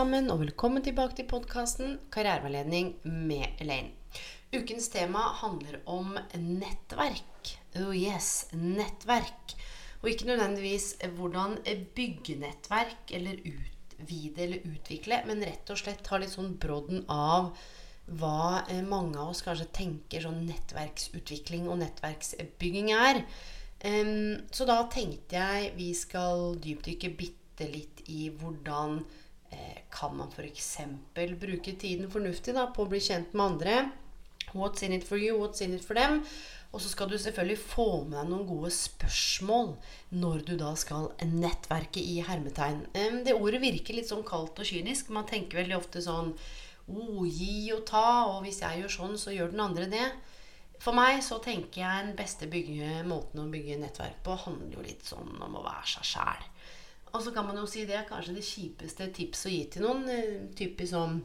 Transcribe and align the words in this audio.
sammen, 0.00 0.30
og 0.32 0.38
velkommen 0.40 0.80
tilbake 0.80 1.12
til 1.18 1.26
podkasten 1.28 1.96
Karriereveiledning 2.14 2.94
med 3.04 3.58
Elaine. 3.60 3.90
Ukens 4.54 4.86
tema 4.88 5.26
handler 5.42 5.82
om 5.84 6.14
nettverk. 6.32 7.50
Oh 7.76 7.92
yes, 7.92 8.46
nettverk. 8.54 9.52
Og 10.00 10.08
ikke 10.08 10.30
nødvendigvis 10.30 10.94
hvordan 11.18 11.58
bygge 11.98 12.38
nettverk 12.40 13.12
eller 13.12 13.44
utvide 13.44 14.46
eller 14.46 14.64
utvikle, 14.72 15.20
men 15.28 15.44
rett 15.44 15.74
og 15.74 15.82
slett 15.82 16.00
ta 16.06 16.22
litt 16.22 16.32
sånn 16.32 16.54
brodden 16.62 17.04
av 17.12 17.52
hva 18.08 18.64
eh, 18.70 18.80
mange 18.80 19.20
av 19.20 19.34
oss 19.34 19.44
kanskje 19.44 19.68
tenker 19.82 20.24
sånn 20.24 20.46
nettverksutvikling 20.48 21.68
og 21.68 21.82
nettverksbygging 21.84 22.94
er. 22.96 23.26
Så 24.52 24.64
da 24.68 24.82
tenkte 24.92 25.36
jeg 25.36 25.74
vi 25.76 25.92
skal 25.96 26.54
dypdykke 26.60 27.12
bitte 27.16 27.68
litt 27.68 28.00
i 28.08 28.30
hvordan 28.32 29.02
kan 29.90 30.14
man 30.16 30.30
f.eks. 30.30 30.78
bruke 31.14 31.74
tiden 31.78 32.10
fornuftig 32.10 32.54
da, 32.56 32.68
på 32.74 32.84
å 32.84 32.90
bli 32.90 33.00
kjent 33.02 33.34
med 33.34 33.46
andre. 33.46 33.76
What's 34.52 34.82
in 34.82 34.92
it 34.92 35.04
for 35.06 35.18
you, 35.18 35.36
what's 35.38 35.62
in 35.62 35.74
it 35.74 35.84
for 35.84 35.94
them? 35.98 36.24
Og 36.70 36.82
så 36.82 36.88
skal 36.92 37.10
du 37.10 37.18
selvfølgelig 37.18 37.58
få 37.58 37.86
med 38.04 38.14
deg 38.14 38.28
noen 38.30 38.46
gode 38.46 38.70
spørsmål 38.74 39.72
når 40.14 40.44
du 40.46 40.52
da 40.58 40.70
skal 40.78 41.08
nettverke 41.26 42.02
i 42.02 42.20
hermetegn. 42.26 42.84
Det 43.26 43.34
ordet 43.34 43.62
virker 43.62 43.98
litt 43.98 44.10
sånn 44.10 44.26
kaldt 44.26 44.62
og 44.62 44.68
kynisk. 44.68 45.10
Man 45.14 45.26
tenker 45.26 45.64
veldig 45.64 45.78
ofte 45.80 46.02
sånn 46.04 46.30
oh, 46.90 47.24
gi 47.26 47.72
og 47.74 47.82
ta, 47.90 48.26
og 48.30 48.44
hvis 48.46 48.62
jeg 48.62 48.84
gjør 48.84 48.94
sånn, 48.96 49.18
så 49.18 49.34
gjør 49.34 49.50
den 49.54 49.64
andre 49.66 49.90
det. 49.90 50.06
For 50.80 50.96
meg 50.96 51.18
så 51.26 51.40
tenker 51.42 51.82
jeg 51.82 52.06
den 52.06 52.16
beste 52.16 52.46
bygge, 52.50 53.02
måten 53.08 53.42
å 53.42 53.50
bygge 53.50 53.80
nettverk 53.82 54.22
på 54.24 54.38
handler 54.46 54.78
jo 54.78 54.86
litt 54.86 55.04
sånn 55.10 55.42
om 55.42 55.58
å 55.58 55.66
være 55.66 55.90
seg 55.96 56.06
sjæl. 56.14 56.46
Og 57.12 57.22
så 57.24 57.32
kan 57.34 57.46
man 57.48 57.58
jo 57.58 57.66
si 57.66 57.84
det 57.88 57.96
er 57.98 58.08
kanskje 58.08 58.36
det 58.36 58.46
kjipeste 58.46 59.10
tipset 59.16 59.50
å 59.50 59.54
gi 59.54 59.64
til 59.72 59.86
noen. 59.86 60.04
eh, 60.08 60.46
Typisk 60.56 60.92
som 60.92 61.20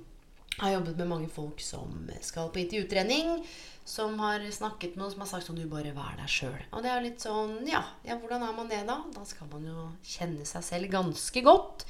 har 0.60 0.72
jobbet 0.78 0.98
med 0.98 1.10
mange 1.12 1.30
folk 1.30 1.60
som 1.60 2.10
skal 2.24 2.50
på 2.50 2.62
intervjutrening, 2.64 3.42
som 3.86 4.16
har 4.20 4.40
snakket 4.50 4.96
med 4.96 5.04
noen 5.04 5.12
som 5.12 5.24
har 5.26 5.28
sagt 5.30 5.46
sånn 5.50 5.60
Du 5.60 5.68
bare 5.70 5.92
vær 5.94 6.16
deg 6.18 6.32
sjøl. 6.32 6.62
Og 6.72 6.82
det 6.82 6.90
er 6.90 6.96
jo 7.02 7.08
litt 7.10 7.22
sånn 7.26 7.58
ja, 7.68 7.84
ja, 8.08 8.16
hvordan 8.18 8.42
er 8.48 8.56
man 8.56 8.72
det, 8.72 8.82
da? 8.88 9.02
Da 9.14 9.26
skal 9.28 9.50
man 9.52 9.68
jo 9.68 9.90
kjenne 10.02 10.48
seg 10.48 10.64
selv 10.66 10.90
ganske 10.96 11.44
godt. 11.46 11.86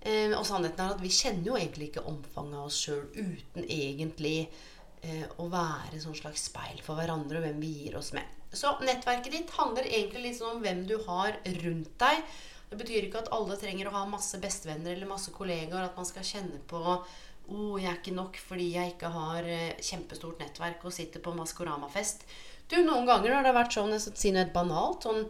Eh, 0.00 0.32
og 0.32 0.46
sannheten 0.46 0.82
er 0.84 0.96
at 0.96 1.04
vi 1.04 1.12
kjenner 1.12 1.52
jo 1.52 1.56
egentlig 1.58 1.90
ikke 1.90 2.06
omfanget 2.10 2.58
av 2.58 2.66
oss 2.70 2.80
sjøl 2.86 3.04
uten 3.14 3.64
egentlig 3.68 4.48
eh, 5.02 5.26
å 5.38 5.48
være 5.52 6.00
sånn 6.02 6.16
slags 6.18 6.48
speil 6.50 6.82
for 6.82 6.98
hverandre 6.98 7.38
og 7.38 7.46
hvem 7.46 7.60
vi 7.62 7.72
gir 7.84 7.98
oss 7.98 8.12
med. 8.16 8.24
Så 8.54 8.78
nettverket 8.80 9.34
ditt 9.34 9.50
handler 9.58 9.84
egentlig 9.84 10.22
litt 10.30 10.38
sånn 10.38 10.56
om 10.56 10.62
hvem 10.64 10.86
du 10.88 10.96
har 11.04 11.36
rundt 11.62 11.98
deg. 12.00 12.22
Det 12.68 12.76
betyr 12.76 13.06
ikke 13.06 13.22
at 13.24 13.32
alle 13.32 13.56
trenger 13.60 13.88
å 13.88 13.94
ha 13.96 14.04
masse 14.08 14.38
bestevenner 14.42 14.94
eller 14.94 15.08
masse 15.08 15.32
kollegaer. 15.34 15.88
At 15.88 15.96
man 15.96 16.08
skal 16.08 16.26
kjenne 16.26 16.60
på 16.68 16.82
oh, 16.84 17.76
jeg 17.80 17.88
er 17.88 18.00
ikke 18.00 18.16
nok 18.16 18.38
fordi 18.42 18.72
jeg 18.74 18.94
ikke 18.94 19.12
har 19.14 19.46
eh, 19.48 19.78
kjempestort 19.80 20.42
nettverk 20.42 20.84
og 20.84 20.94
sitter 20.94 21.24
på 21.24 21.32
Maskorama-fest. 21.36 22.26
Du, 22.68 22.76
Noen 22.84 23.08
ganger 23.08 23.38
har 23.38 23.46
det 23.46 23.54
vært 23.56 23.72
sånn, 23.72 23.94
jeg 23.94 24.04
skal 24.04 24.18
si 24.20 24.32
noe 24.36 24.50
banalt, 24.52 25.06
sånn 25.08 25.24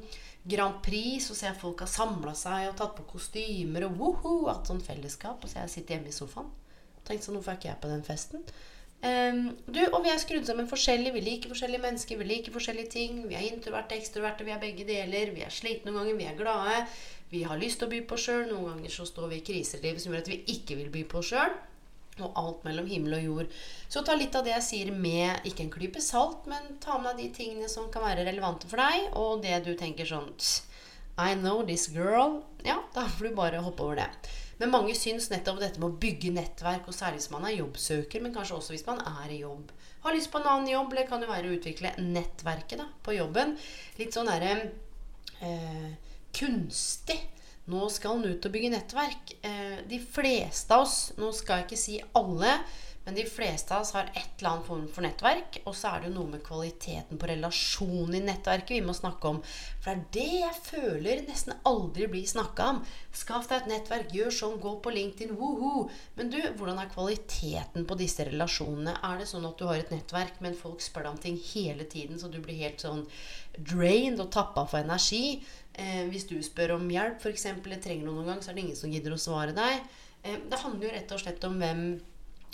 Grand 0.48 0.80
Prix, 0.82 1.28
så 1.28 1.36
ser 1.36 1.52
jeg 1.52 1.60
folk 1.60 1.84
har 1.84 1.90
samla 1.92 2.32
seg 2.38 2.70
og 2.70 2.78
tatt 2.78 2.96
på 2.96 3.04
kostymer 3.12 3.84
og 3.86 4.00
woho, 4.00 4.34
hatt 4.48 4.70
sånn 4.70 4.82
fellesskap. 4.82 5.44
Og 5.44 5.50
så 5.50 5.60
jeg 5.62 5.74
sitter 5.74 5.96
hjemme 5.96 6.10
i 6.10 6.16
sofaen. 6.16 6.48
Tenkt 7.06 7.26
sånn, 7.26 7.36
hvorfor 7.38 7.54
er 7.54 7.60
ikke 7.60 7.70
jeg 7.70 7.80
på 7.82 7.90
den 7.92 8.04
festen? 8.06 8.44
Um, 8.98 9.52
du, 9.68 9.78
og 9.92 10.00
vi 10.02 10.10
er 10.10 10.18
skrudd 10.18 10.48
sammen 10.48 10.66
forskjellig. 10.70 11.12
Vi 11.14 11.22
liker 11.26 11.52
forskjellige 11.52 11.84
mennesker, 11.84 12.18
vi 12.18 12.30
liker 12.32 12.54
forskjellige 12.54 12.94
ting. 12.96 13.20
Vi 13.30 13.36
er 13.38 13.46
introverte, 13.50 13.98
ekstroverte, 13.98 14.46
vi 14.48 14.54
er 14.54 14.62
begge 14.62 14.88
deler. 14.88 15.34
Vi 15.36 15.44
er 15.46 15.54
slitne 15.54 15.92
noen 15.92 16.08
ganger, 16.08 16.18
vi 16.18 16.30
er 16.32 16.40
glade. 16.40 16.80
Vi 17.30 17.42
har 17.44 17.60
lyst 17.60 17.80
til 17.80 17.88
å 17.88 17.92
by 17.92 18.02
på 18.08 18.18
sjøl. 18.20 18.46
Noen 18.48 18.70
ganger 18.72 18.92
så 18.92 19.04
står 19.08 19.32
vi 19.32 19.40
i 19.40 19.44
kriselivet 19.44 20.00
som 20.02 20.14
gjør 20.14 20.24
at 20.24 20.30
vi 20.32 20.38
ikke 20.54 20.78
vil 20.78 20.88
by 20.92 21.04
på 21.10 21.22
sjøl. 21.30 21.52
Og 22.18 22.38
alt 22.40 22.64
mellom 22.66 22.88
himmel 22.90 23.18
og 23.18 23.26
jord. 23.26 23.58
Så 23.86 24.02
ta 24.02 24.16
litt 24.18 24.34
av 24.34 24.46
det 24.46 24.54
jeg 24.56 24.66
sier 24.66 24.94
med 24.94 25.46
ikke 25.46 25.66
en 25.66 25.74
klype 25.74 26.02
salt, 26.02 26.48
men 26.50 26.78
ta 26.82 26.96
med 26.98 27.14
deg 27.14 27.28
de 27.28 27.36
tingene 27.36 27.68
som 27.70 27.86
kan 27.94 28.02
være 28.02 28.24
relevante 28.26 28.66
for 28.70 28.80
deg, 28.80 29.12
og 29.14 29.44
det 29.44 29.60
du 29.68 29.76
tenker 29.78 30.08
sånn 30.08 30.32
I 31.18 31.36
know 31.38 31.62
this 31.66 31.86
girl. 31.94 32.40
Ja, 32.66 32.80
da 32.94 33.06
får 33.06 33.28
du 33.28 33.38
bare 33.38 33.62
hoppe 33.62 33.86
over 33.86 34.00
det. 34.00 34.08
Men 34.58 34.72
mange 34.74 34.96
syns 34.98 35.28
nettopp 35.30 35.60
dette 35.62 35.78
med 35.78 35.92
å 35.92 36.00
bygge 36.02 36.32
nettverk, 36.34 36.88
og 36.90 36.96
særlig 36.96 37.20
hvis 37.20 37.30
man 37.30 37.46
er 37.46 37.58
jobbsøker, 37.60 38.24
men 38.24 38.34
kanskje 38.34 38.56
også 38.56 38.74
hvis 38.74 38.86
man 38.88 39.04
er 39.06 39.30
i 39.30 39.42
jobb. 39.44 39.70
Har 40.02 40.14
lyst 40.14 40.32
på 40.32 40.40
en 40.40 40.50
annen 40.50 40.72
jobb, 40.72 40.90
eller 40.94 41.06
kan 41.10 41.22
jo 41.22 41.30
være 41.30 41.50
å 41.50 41.54
utvikle 41.54 41.94
nettverket 42.02 42.82
da, 42.82 42.88
på 43.06 43.14
jobben. 43.14 43.54
Litt 44.00 44.16
sånn 44.16 44.30
derre 44.30 44.56
eh, 45.38 45.94
kunstig. 46.36 47.20
Nå 47.68 47.88
skal 47.92 48.16
han 48.16 48.28
ut 48.32 48.46
og 48.48 48.52
bygge 48.52 48.72
nettverk. 48.72 49.34
Eh, 49.44 49.80
de 49.88 50.00
fleste 50.00 50.72
av 50.74 50.86
oss, 50.86 51.00
nå 51.20 51.32
skal 51.36 51.60
jeg 51.60 51.68
ikke 51.68 51.80
si 51.82 51.98
alle, 52.16 52.54
men 53.08 53.16
de 53.16 53.24
fleste 53.24 53.72
av 53.72 53.84
oss 53.84 53.94
har 53.96 54.10
et 54.12 54.36
eller 54.36 54.50
annet 54.50 54.66
form 54.68 54.86
for 54.92 55.04
nettverk. 55.04 55.54
Og 55.64 55.72
så 55.76 55.88
er 55.90 56.02
det 56.02 56.10
jo 56.10 56.16
noe 56.18 56.32
med 56.34 56.42
kvaliteten 56.44 57.20
på 57.20 57.28
relasjonen 57.30 58.18
i 58.18 58.20
nettverket 58.26 58.74
vi 58.74 58.82
må 58.84 58.92
snakke 58.96 59.30
om. 59.30 59.38
For 59.80 59.96
det 60.12 60.24
er 60.24 60.28
det 60.28 60.40
jeg 60.42 60.58
føler 60.66 61.22
nesten 61.24 61.56
aldri 61.70 62.08
blir 62.12 62.26
snakka 62.28 62.66
om. 62.74 62.82
Skaff 63.16 63.48
deg 63.48 63.62
et 63.62 63.70
nettverk, 63.72 64.12
gjør 64.12 64.36
sånn, 64.38 64.58
gå 64.60 64.74
på 64.84 64.92
LinkedIn, 64.92 65.32
woho. 65.40 65.86
Men 66.18 66.32
du, 66.34 66.36
hvordan 66.60 66.82
er 66.82 66.92
kvaliteten 66.92 67.88
på 67.88 67.96
disse 67.96 68.28
relasjonene? 68.28 68.98
Er 69.00 69.22
det 69.22 69.30
sånn 69.32 69.48
at 69.48 69.56
du 69.56 69.64
har 69.70 69.80
et 69.80 69.92
nettverk, 69.92 70.42
men 70.44 70.56
folk 70.56 70.84
spør 70.84 71.08
deg 71.08 71.14
om 71.14 71.22
ting 71.24 71.40
hele 71.54 71.88
tiden, 71.88 72.20
så 72.20 72.28
du 72.28 72.42
blir 72.44 72.60
helt 72.60 72.84
sånn 72.84 73.06
drained 73.56 74.20
og 74.20 74.28
tappa 74.36 74.68
for 74.68 74.84
energi? 74.84 75.38
Eh, 75.78 76.04
hvis 76.10 76.26
du 76.26 76.36
spør 76.42 76.74
om 76.78 76.86
hjelp, 76.90 77.22
f.eks., 77.22 77.48
eller 77.54 77.82
trenger 77.82 78.08
noe 78.08 78.18
noen 78.18 78.32
gang, 78.32 78.42
så 78.42 78.50
er 78.50 78.58
det 78.58 78.66
ingen 78.66 78.78
som 78.78 78.92
gidder 78.92 79.14
å 79.14 79.20
svare 79.22 79.54
deg. 79.54 79.82
Eh, 80.24 80.38
det 80.50 80.62
handler 80.64 80.88
jo 80.88 80.94
rett 80.96 81.12
og 81.14 81.22
slett 81.22 81.44
om 81.46 81.58
hvem 81.62 81.82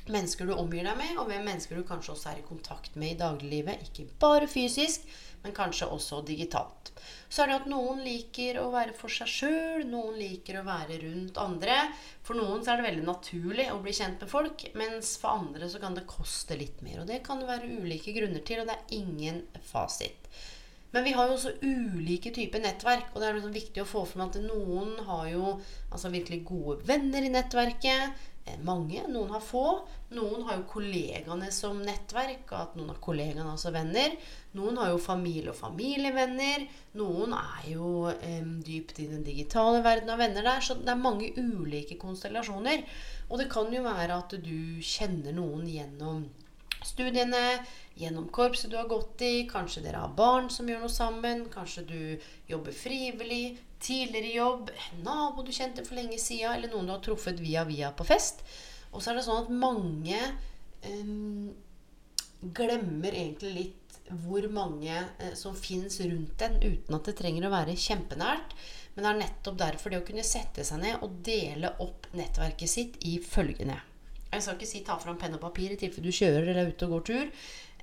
mennesker 0.04 0.48
du 0.48 0.52
omgir 0.52 0.84
deg 0.84 0.98
med, 1.00 1.14
og 1.16 1.30
hvem 1.30 1.46
mennesker 1.48 1.80
du 1.80 1.86
kanskje 1.88 2.12
også 2.12 2.34
er 2.34 2.42
i 2.42 2.48
kontakt 2.48 2.98
med 3.00 3.14
i 3.14 3.20
dagliglivet. 3.22 3.86
Ikke 3.88 4.04
bare 4.20 4.48
fysisk, 4.50 5.06
men 5.44 5.56
kanskje 5.56 5.88
også 5.92 6.20
digitalt. 6.28 6.92
Så 7.28 7.42
er 7.42 7.50
det 7.50 7.56
at 7.62 7.68
noen 7.68 8.02
liker 8.04 8.60
å 8.60 8.68
være 8.72 8.94
for 8.96 9.12
seg 9.12 9.28
sjøl, 9.28 9.86
noen 9.88 10.16
liker 10.20 10.60
å 10.60 10.66
være 10.66 11.00
rundt 11.02 11.41
andre. 11.41 11.78
For 12.24 12.36
noen 12.36 12.64
så 12.64 12.72
er 12.72 12.80
det 12.80 12.88
veldig 12.91 13.06
naturlig 13.08 13.70
å 13.72 13.80
bli 13.84 13.96
kjent 13.96 14.20
med 14.20 14.32
folk, 14.32 14.66
mens 14.76 15.16
for 15.20 15.41
andre 15.41 15.68
så 15.72 15.80
kan 15.82 15.96
det 15.96 16.06
koste 16.08 16.56
litt 16.60 16.84
mer. 16.84 17.00
Og 17.02 17.08
det 17.08 17.22
kan 17.24 17.41
det 17.41 17.48
være 17.48 17.72
ulike 17.80 18.12
grunner 18.16 18.44
til, 18.44 18.62
og 18.62 18.68
det 18.68 18.76
er 18.76 18.98
ingen 19.00 19.42
fasit. 19.72 20.28
Men 20.94 21.03
vi 21.05 21.12
har 21.16 21.27
jo 21.27 21.34
også 21.34 21.56
ulike 21.66 22.31
typer 22.34 22.62
nettverk, 22.62 23.09
og 23.12 23.19
det 23.19 23.27
er 23.27 23.34
liksom 23.34 23.55
viktig 23.56 23.82
å 23.82 23.88
få 23.88 24.05
frem 24.06 24.28
at 24.28 24.38
noen 24.44 24.93
har 25.09 25.27
jo 25.32 25.56
altså 25.91 26.12
virkelig 26.12 26.44
gode 26.47 26.87
venner 26.87 27.27
i 27.27 27.32
nettverket. 27.34 28.21
eh, 28.47 28.60
Mange. 28.62 29.03
Noen 29.10 29.33
har 29.34 29.43
få. 29.43 29.65
Noen 30.15 30.44
har 30.47 30.60
jo 30.60 30.69
kollegaene 30.71 31.50
som 31.50 31.81
nettverk, 31.83 32.44
og 32.53 32.59
at 32.60 32.77
noen 32.78 32.92
av 32.95 33.01
kollegaene 33.03 33.57
også 33.57 33.72
venner. 33.74 34.15
Noen 34.54 34.78
har 34.78 34.92
jo 34.92 35.03
familie 35.03 35.51
og 35.51 35.59
familievenner. 35.59 36.68
Noen 37.01 37.34
er 37.41 37.66
jo 37.72 38.07
eh, 38.13 38.47
dypt 38.68 39.03
i 39.03 39.09
den 39.10 39.27
digitale 39.27 39.83
verden 39.83 40.15
av 40.15 40.22
venner 40.22 40.47
der. 40.47 40.63
Så 40.63 40.78
det 40.78 40.95
er 40.95 41.03
mange 41.03 41.33
ulike 41.34 41.98
konstellasjoner. 41.98 42.86
Og 43.33 43.42
det 43.42 43.51
kan 43.51 43.72
jo 43.74 43.83
være 43.83 44.22
at 44.22 44.39
du 44.47 44.78
kjenner 44.78 45.34
noen 45.34 45.66
gjennom 45.66 46.22
studiene, 46.86 47.42
gjennom 47.98 48.28
korpset 48.34 48.71
du 48.72 48.77
har 48.77 48.89
gått 48.91 49.22
i. 49.22 49.47
Kanskje 49.51 49.84
dere 49.84 50.03
har 50.03 50.16
barn 50.16 50.51
som 50.51 50.69
gjør 50.69 50.84
noe 50.84 50.92
sammen. 50.92 51.47
Kanskje 51.53 51.86
du 51.89 52.01
jobber 52.51 52.75
frivillig. 52.77 53.59
Tidligere 53.84 54.33
jobb. 54.34 54.72
Nabo 55.04 55.45
du 55.45 55.53
kjente 55.54 55.84
for 55.86 55.98
lenge 55.98 56.19
sida. 56.22 56.57
Eller 56.57 56.72
noen 56.72 56.89
du 56.89 56.95
har 56.97 57.04
truffet 57.04 57.41
via 57.42 57.66
via 57.69 57.92
på 57.95 58.07
fest. 58.09 58.45
Og 58.92 59.03
så 59.03 59.13
er 59.13 59.19
det 59.19 59.27
sånn 59.27 59.45
at 59.45 59.54
mange 59.54 60.21
um, 60.86 61.51
glemmer 62.54 63.15
egentlig 63.15 63.54
litt 63.54 63.80
hvor 64.25 64.45
mange 64.53 64.92
eh, 64.92 65.33
som 65.39 65.54
fins 65.57 65.97
rundt 66.04 66.42
en, 66.45 66.59
uten 66.60 66.97
at 66.97 67.09
det 67.09 67.16
trenger 67.19 67.47
å 67.48 67.54
være 67.54 67.77
kjempenært. 67.78 68.53
Men 68.95 69.07
det 69.07 69.10
er 69.10 69.21
nettopp 69.22 69.59
derfor 69.59 69.91
det 69.91 70.03
å 70.03 70.07
kunne 70.07 70.27
sette 70.27 70.65
seg 70.66 70.83
ned 70.83 71.03
og 71.03 71.19
dele 71.27 71.72
opp 71.83 72.10
nettverket 72.15 72.71
sitt 72.71 73.01
i 73.09 73.16
følgende. 73.22 73.80
Jeg 74.34 74.47
skal 74.47 74.59
ikke 74.59 74.71
si 74.71 74.83
ta 74.86 74.98
fram 75.01 75.19
penn 75.21 75.36
og 75.36 75.42
papir 75.42 75.75
i 75.75 75.78
tilfelle 75.81 76.10
du 76.10 76.15
kjører 76.15 76.42
eller 76.42 76.63
er 76.65 76.72
ute 76.75 76.89
og 76.89 76.97
går 76.97 77.07
tur. 77.10 77.27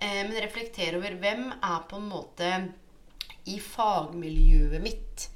Eh, 0.01 0.21
men 0.27 0.39
reflektere 0.41 0.97
over 0.99 1.17
hvem 1.21 1.47
er 1.53 1.85
på 1.89 1.99
en 1.99 2.09
måte 2.09 2.51
i 3.49 3.57
fagmiljøet 3.61 4.83
mitt. 4.83 5.27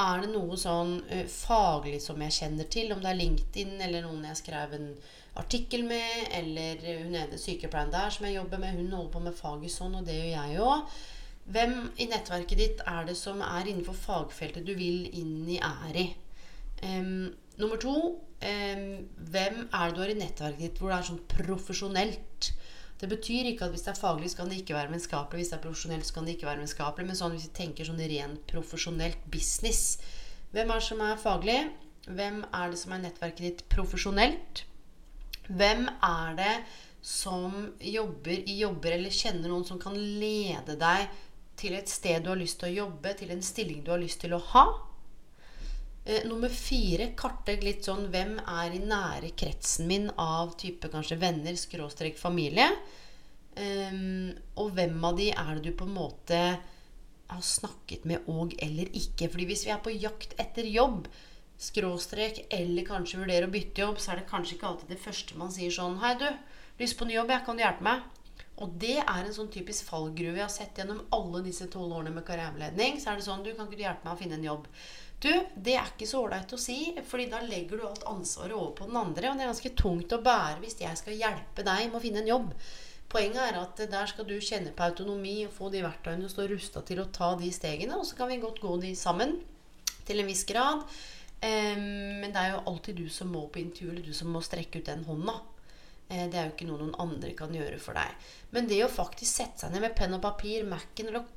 Er 0.00 0.24
det 0.24 0.32
noe 0.32 0.56
sånn 0.58 0.96
uh, 1.06 1.26
faglig 1.30 2.00
som 2.02 2.22
jeg 2.24 2.34
kjenner 2.34 2.66
til? 2.72 2.90
Om 2.90 3.02
det 3.02 3.12
er 3.12 3.20
LinkedIn 3.20 3.76
eller 3.84 4.02
noen 4.02 4.24
jeg 4.26 4.40
skrev 4.40 4.74
en 4.74 4.88
artikkel 5.38 5.84
med, 5.86 6.28
eller 6.34 6.82
hun 7.04 7.14
ene 7.18 7.38
sykepleieren 7.38 7.92
der 7.94 8.10
som 8.14 8.26
jeg 8.26 8.36
jobber 8.38 8.62
med, 8.62 8.78
hun 8.78 8.92
holder 8.94 9.12
på 9.14 9.22
med 9.22 9.38
faget 9.38 9.74
sånn, 9.74 9.96
og 9.98 10.06
det 10.06 10.18
gjør 10.18 10.32
jeg 10.34 10.64
òg. 10.64 10.98
Hvem 11.54 11.74
i 12.00 12.08
nettverket 12.08 12.60
ditt 12.60 12.84
er 12.88 13.06
det 13.08 13.16
som 13.20 13.42
er 13.44 13.68
innenfor 13.68 13.96
fagfeltet 13.98 14.66
du 14.66 14.72
vil 14.78 15.08
inn 15.12 15.42
i, 15.46 15.58
er 15.60 15.98
i? 16.00 16.06
Um, 16.84 17.34
nummer 17.60 17.80
to 17.80 17.94
Hvem 18.44 19.60
er 19.64 19.88
det 19.88 19.96
du 19.96 20.02
har 20.02 20.12
i 20.12 20.18
nettverket 20.18 20.60
ditt 20.60 20.80
hvor 20.80 20.92
det 20.92 20.98
er 20.98 21.08
sånn 21.08 21.22
profesjonelt? 21.30 22.50
Det 23.00 23.08
betyr 23.10 23.48
ikke 23.50 23.66
at 23.66 23.74
hvis 23.74 23.84
det 23.86 23.92
er 23.94 24.00
faglig, 24.00 24.30
så 24.30 24.40
kan 24.40 24.50
det 24.52 24.60
ikke 24.60 24.76
være 24.76 24.92
vennskapelig. 24.92 25.42
Hvis 25.42 25.50
det 25.52 25.56
er 25.58 25.64
profesjonelt, 25.64 26.06
så 26.06 26.14
kan 26.16 26.28
det 26.28 26.36
ikke 26.36 26.48
være 26.48 26.62
vennskapelig. 26.62 27.08
Men 27.08 27.18
sånn, 27.18 27.34
hvis 27.34 27.48
vi 27.48 27.56
tenker 27.58 27.88
sånn 27.88 28.00
rent 28.00 28.44
profesjonelt 28.50 29.26
business 29.32 29.98
Hvem 30.54 30.70
er 30.70 30.78
det 30.78 30.86
som 30.86 31.00
er 31.02 31.18
faglig? 31.18 31.58
Hvem 32.06 32.44
er 32.54 32.70
det 32.70 32.78
som 32.78 32.92
er 32.94 33.00
nettverket 33.02 33.42
ditt 33.42 33.62
profesjonelt? 33.72 34.62
Hvem 35.48 35.88
er 35.90 36.36
det 36.38 36.52
som 37.04 37.56
jobber 37.82 38.46
i 38.48 38.60
jobber, 38.60 38.94
eller 38.96 39.12
kjenner 39.12 39.50
noen 39.50 39.66
som 39.68 39.80
kan 39.82 39.96
lede 39.96 40.78
deg 40.80 41.08
til 41.60 41.74
et 41.76 41.90
sted 41.90 42.22
du 42.22 42.30
har 42.30 42.40
lyst 42.40 42.60
til 42.62 42.70
å 42.70 42.76
jobbe, 42.84 43.12
til 43.18 43.34
en 43.34 43.42
stilling 43.44 43.82
du 43.84 43.90
har 43.92 44.00
lyst 44.00 44.22
til 44.22 44.36
å 44.36 44.40
ha? 44.52 44.64
Eh, 46.04 46.26
nummer 46.28 46.52
fire, 46.52 47.06
kartlegg 47.16 47.62
litt 47.64 47.86
sånn 47.86 48.10
hvem 48.12 48.36
er 48.42 48.74
i 48.76 48.82
nære 48.84 49.30
kretsen 49.40 49.88
min 49.88 50.10
av 50.20 50.52
type 50.60 50.90
kanskje 50.92 51.16
venner, 51.22 51.56
skråstrek 51.56 52.18
familie. 52.20 52.66
Um, 53.54 54.32
og 54.58 54.72
hvem 54.74 54.98
av 55.06 55.14
de 55.16 55.30
er 55.30 55.52
det 55.54 55.70
du 55.70 55.76
på 55.78 55.86
en 55.86 55.94
måte 55.94 56.38
har 57.30 57.44
snakket 57.46 58.04
med 58.10 58.26
og 58.28 58.52
eller 58.60 58.90
ikke? 58.92 59.30
Fordi 59.30 59.46
hvis 59.48 59.62
vi 59.64 59.72
er 59.72 59.80
på 59.80 59.94
jakt 59.94 60.34
etter 60.42 60.66
jobb, 60.68 61.06
skråstrek, 61.64 62.42
eller 62.52 62.84
kanskje 62.84 63.22
vurderer 63.22 63.46
å 63.48 63.54
bytte 63.54 63.86
jobb, 63.86 64.02
så 64.02 64.12
er 64.12 64.20
det 64.20 64.28
kanskje 64.28 64.58
ikke 64.58 64.68
alltid 64.72 64.92
det 64.92 65.00
første 65.00 65.38
man 65.40 65.54
sier 65.54 65.72
sånn 65.72 65.96
Hei, 66.02 66.16
du. 66.20 66.28
Lyst 66.82 66.98
på 66.98 67.08
ny 67.08 67.14
jobb, 67.16 67.32
jeg. 67.32 67.46
Kan 67.46 67.56
du 67.56 67.64
hjelpe 67.64 67.86
meg? 67.86 68.04
Og 68.62 68.74
det 68.82 68.98
er 69.00 69.22
en 69.22 69.34
sånn 69.34 69.48
typisk 69.54 69.88
fallgruve 69.88 70.36
jeg 70.36 70.44
har 70.44 70.52
sett 70.52 70.76
gjennom 70.78 71.00
alle 71.14 71.40
disse 71.46 71.66
tolv 71.70 71.94
årene 71.96 72.12
med 72.14 72.26
karriereveiledning. 72.26 73.00
Så 73.00 73.10
er 73.10 73.18
det 73.18 73.26
sånn 73.26 73.46
Du, 73.46 73.54
kan 73.54 73.70
ikke 73.70 73.80
du 73.80 73.86
hjelpe 73.86 74.04
meg 74.04 74.18
å 74.18 74.20
finne 74.20 74.36
en 74.36 74.50
jobb? 74.50 74.68
Du, 75.24 75.30
det 75.56 75.76
er 75.78 75.86
ikke 75.88 76.08
så 76.08 76.20
ålreit 76.20 76.50
å 76.52 76.60
si, 76.60 76.90
fordi 77.08 77.30
da 77.32 77.38
legger 77.40 77.80
du 77.80 77.86
alt 77.88 78.02
ansvaret 78.10 78.52
over 78.52 78.74
på 78.76 78.88
den 78.90 78.98
andre. 79.00 79.30
Og 79.30 79.38
det 79.38 79.46
er 79.46 79.52
ganske 79.54 79.72
tungt 79.78 80.12
å 80.12 80.20
bære 80.24 80.58
hvis 80.60 80.76
jeg 80.82 81.00
skal 81.00 81.16
hjelpe 81.16 81.64
deg 81.64 81.86
med 81.88 81.96
å 81.96 82.02
finne 82.02 82.20
en 82.20 82.28
jobb. 82.28 82.50
Poenget 83.14 83.40
er 83.40 83.56
at 83.60 83.80
der 83.88 84.10
skal 84.10 84.28
du 84.28 84.34
kjenne 84.42 84.74
på 84.76 84.84
autonomi 84.84 85.38
og 85.46 85.54
få 85.54 85.70
de 85.72 85.80
verktøyene 85.84 86.28
og 86.28 86.32
stå 86.32 86.48
rusta 86.50 86.82
til 86.84 87.00
å 87.00 87.08
ta 87.14 87.30
de 87.40 87.48
stegene. 87.54 87.96
Og 87.96 88.04
så 88.08 88.18
kan 88.18 88.28
vi 88.28 88.40
godt 88.42 88.60
gå 88.60 88.76
de 88.82 88.92
sammen 88.98 89.38
til 90.04 90.20
en 90.20 90.28
viss 90.28 90.44
grad. 90.48 90.84
men 91.44 92.32
det 92.32 92.40
er 92.40 92.54
jo 92.54 92.62
alltid 92.68 92.96
du 92.96 93.08
som 93.08 93.32
må 93.32 93.46
på 93.52 93.60
intervju, 93.60 93.90
eller 93.90 94.04
du 94.04 94.12
som 94.16 94.28
må 94.32 94.44
strekke 94.44 94.80
ut 94.80 94.92
den 94.92 95.04
hånda. 95.08 95.40
Eh, 96.08 96.28
det 96.28 96.38
er 96.38 96.48
jo 96.48 96.54
ikke 96.54 96.68
noe 96.68 96.80
noen 96.82 96.96
andre 97.00 97.32
kan 97.36 97.52
gjøre 97.54 97.80
for 97.80 97.96
deg. 97.96 98.28
Men 98.52 98.68
det 98.68 98.82
å 98.84 98.92
faktisk 98.92 99.30
sette 99.30 99.64
seg 99.64 99.72
ned 99.72 99.84
med 99.84 99.96
penn 99.96 100.16
og 100.16 100.22
papir, 100.24 100.66
Mac-en, 100.68 101.08
eller 101.08 101.22
å 101.22 101.32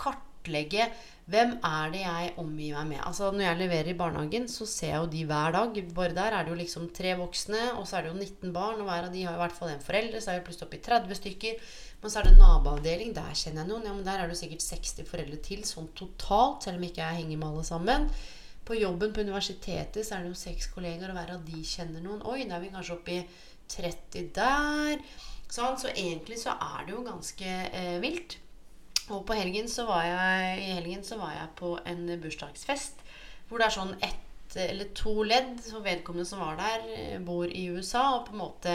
kartlegge 0.48 0.88
hvem 1.28 1.58
er 1.60 1.90
det 1.92 2.02
jeg 2.06 2.28
omgir 2.40 2.76
meg 2.78 2.88
med? 2.88 3.00
Altså 3.04 3.34
Når 3.36 3.44
jeg 3.44 3.60
leverer 3.60 3.90
i 3.92 3.98
barnehagen, 4.00 4.46
så 4.48 4.66
ser 4.66 4.94
jeg 4.94 5.02
jo 5.02 5.10
de 5.12 5.26
hver 5.28 5.52
dag. 5.52 5.80
Bare 5.94 6.16
der 6.16 6.32
er 6.32 6.46
det 6.46 6.54
jo 6.54 6.56
liksom 6.56 6.86
tre 6.96 7.18
voksne, 7.20 7.74
og 7.76 7.84
så 7.88 7.98
er 7.98 8.06
det 8.06 8.14
jo 8.14 8.22
19 8.22 8.54
barn. 8.56 8.80
Og 8.80 8.88
hver 8.88 9.10
av 9.10 9.12
de 9.12 9.26
har 9.26 9.36
i 9.36 9.42
hvert 9.42 9.58
fall 9.58 9.74
en 9.74 9.84
forelder, 9.84 10.24
så 10.24 10.32
er 10.32 10.40
det 10.40 10.46
plutselig 10.48 10.70
oppi 10.70 10.80
30 10.86 11.20
stykker. 11.20 11.60
Men 12.00 12.14
så 12.14 12.22
er 12.22 12.30
det 12.30 12.40
naboavdeling. 12.40 13.12
Der 13.18 13.36
kjenner 13.36 13.66
jeg 13.66 13.72
noen. 13.74 13.84
Ja, 13.90 13.98
men 13.98 14.08
der 14.08 14.24
er 14.24 14.24
det 14.24 14.38
jo 14.38 14.40
sikkert 14.46 14.64
60 14.70 15.12
foreldre 15.12 15.42
til, 15.50 15.68
sånn 15.68 15.92
totalt. 16.00 16.64
Selv 16.64 16.80
om 16.80 16.88
ikke 16.88 17.04
jeg 17.04 17.20
henger 17.20 17.44
med 17.44 17.50
alle 17.50 17.68
sammen. 17.74 18.08
På 18.64 18.80
jobben 18.80 19.12
på 19.12 19.28
universitetet 19.28 20.08
så 20.08 20.16
er 20.16 20.24
det 20.24 20.32
jo 20.32 20.44
seks 20.46 20.72
kollegaer, 20.72 21.12
og 21.12 21.20
hver 21.20 21.36
av 21.36 21.44
de 21.44 21.60
kjenner 21.76 22.08
noen. 22.08 22.24
Oi, 22.24 22.48
da 22.48 22.56
er 22.56 22.64
vi 22.64 22.72
kanskje 22.72 23.02
oppi 23.02 23.20
30 23.76 24.32
der. 24.40 25.04
Sånn, 25.52 25.76
så 25.76 25.92
egentlig 25.92 26.40
så 26.40 26.56
er 26.56 26.88
det 26.88 26.96
jo 26.96 27.04
ganske 27.04 27.56
eh, 27.68 27.98
vilt. 28.00 28.40
Og 29.14 29.30
helgen 29.32 29.70
jeg, 29.72 30.58
i 30.60 30.74
helgen 30.76 31.04
så 31.04 31.18
var 31.20 31.36
jeg 31.36 31.54
på 31.60 31.78
en 31.88 32.08
bursdagsfest 32.22 33.04
hvor 33.48 33.62
det 33.62 33.70
er 33.70 33.78
sånn 33.78 33.94
ett 34.04 34.58
eller 34.58 34.90
to 34.98 35.22
ledd. 35.24 35.62
Så 35.64 35.80
vedkommende 35.84 36.28
som 36.28 36.42
var 36.44 36.58
der, 36.60 36.84
eh, 36.96 37.20
bor 37.20 37.48
i 37.48 37.68
USA 37.72 38.18
og 38.18 38.28
på 38.28 38.36
en 38.36 38.42
måte 38.42 38.74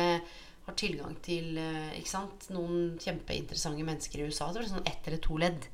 har 0.66 0.76
tilgang 0.78 1.16
til 1.24 1.58
eh, 1.58 2.02
sant, 2.08 2.48
noen 2.54 2.96
kjempeinteressante 3.02 3.84
mennesker 3.84 4.22
i 4.22 4.28
USA. 4.30 4.48
Så 4.48 4.60
det 4.60 4.66
er 4.66 4.72
sånn 4.76 4.88
ett 4.88 5.10
eller 5.10 5.22
to 5.24 5.36
ledd. 5.42 5.68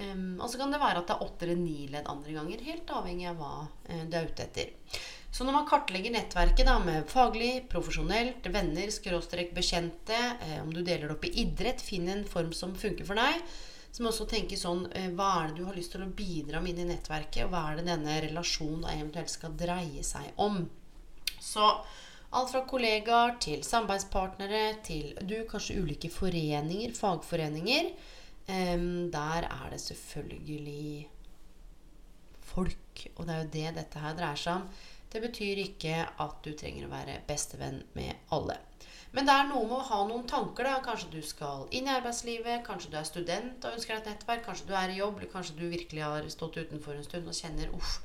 Um, 0.00 0.38
og 0.40 0.48
så 0.48 0.56
kan 0.56 0.70
det 0.72 0.80
være 0.80 1.02
at 1.02 1.10
det 1.10 1.12
er 1.12 1.24
åtte 1.26 1.44
eller 1.44 1.58
ni 1.60 1.86
ledd 1.92 2.06
andre 2.08 2.32
ganger. 2.32 2.62
Helt 2.64 2.92
avhengig 2.96 3.26
av 3.28 3.40
hva 3.40 3.54
uh, 3.68 4.04
du 4.08 4.14
er 4.16 4.30
ute 4.30 4.46
etter. 4.46 4.70
Så 5.30 5.44
når 5.46 5.58
man 5.58 5.66
kartlegger 5.68 6.14
nettverket 6.14 6.66
da, 6.66 6.78
med 6.82 7.04
faglig, 7.10 7.66
profesjonelt, 7.70 8.48
venner, 8.50 8.90
skråstrek, 8.90 9.52
bekjente, 9.54 10.16
eh, 10.16 10.56
om 10.58 10.72
du 10.74 10.80
deler 10.80 11.06
det 11.06 11.14
opp 11.14 11.26
i 11.28 11.34
idrett, 11.44 11.84
finn 11.84 12.08
en 12.10 12.24
form 12.26 12.50
som 12.56 12.72
funker 12.74 13.06
for 13.06 13.20
deg, 13.20 13.44
så 13.90 14.02
må 14.02 14.10
også 14.12 14.26
tenke 14.30 14.58
sånn 14.58 14.84
eh, 14.94 15.08
Hva 15.16 15.30
er 15.40 15.50
det 15.50 15.60
du 15.60 15.66
har 15.66 15.76
lyst 15.76 15.94
til 15.96 16.04
å 16.04 16.12
bidra 16.14 16.60
med 16.62 16.74
inn 16.74 16.84
i 16.84 16.92
nettverket? 16.92 17.44
Og 17.46 17.54
hva 17.54 17.64
er 17.70 17.80
det 17.80 17.88
denne 17.88 18.20
relasjonen 18.26 18.86
eventuelt 18.92 19.32
skal 19.32 19.56
dreie 19.58 20.04
seg 20.06 20.30
om? 20.40 20.62
Så 21.40 21.66
alt 22.30 22.52
fra 22.52 22.62
kollegaer 22.70 23.34
til 23.42 23.64
samarbeidspartnere 23.66 24.62
til 24.86 25.16
du, 25.26 25.40
kanskje 25.50 25.80
ulike 25.82 26.10
foreninger, 26.14 26.94
fagforeninger. 26.94 27.90
Um, 28.50 29.10
der 29.10 29.46
er 29.46 29.66
det 29.72 29.80
selvfølgelig 29.82 31.08
folk. 32.52 33.04
Og 33.16 33.26
det 33.26 33.34
er 33.34 33.42
jo 33.42 33.50
det 33.56 33.74
dette 33.80 34.04
her 34.04 34.16
dreier 34.18 34.38
seg 34.38 34.60
om. 34.60 34.70
Det 35.10 35.20
betyr 35.22 35.58
ikke 35.64 35.94
at 36.22 36.42
du 36.44 36.52
trenger 36.54 36.86
å 36.86 36.92
være 36.92 37.20
bestevenn 37.26 37.82
med 37.96 38.30
alle. 38.36 38.60
Men 39.10 39.26
det 39.26 39.34
er 39.34 39.48
noe 39.48 39.66
med 39.66 39.74
å 39.80 39.86
ha 39.88 40.00
noen 40.06 40.26
tanker. 40.30 40.64
da. 40.64 40.76
Kanskje 40.84 41.10
du 41.16 41.22
skal 41.26 41.66
inn 41.74 41.88
i 41.88 41.94
arbeidslivet. 41.96 42.62
Kanskje 42.66 42.92
du 42.92 42.96
er 43.00 43.08
student 43.08 43.64
og 43.64 43.74
ønsker 43.74 43.96
deg 43.96 44.04
et 44.04 44.12
nettverk. 44.12 44.44
Kanskje 44.46 44.68
du 44.68 44.74
er 44.78 44.92
i 44.92 45.00
jobb. 45.00 45.18
Eller 45.18 45.32
kanskje 45.32 45.56
du 45.58 45.66
virkelig 45.66 46.04
har 46.06 46.28
stått 46.30 46.60
utenfor 46.62 46.94
en 46.94 47.06
stund 47.08 47.26
og 47.26 47.34
kjenner 47.34 47.74
uff, 47.74 47.96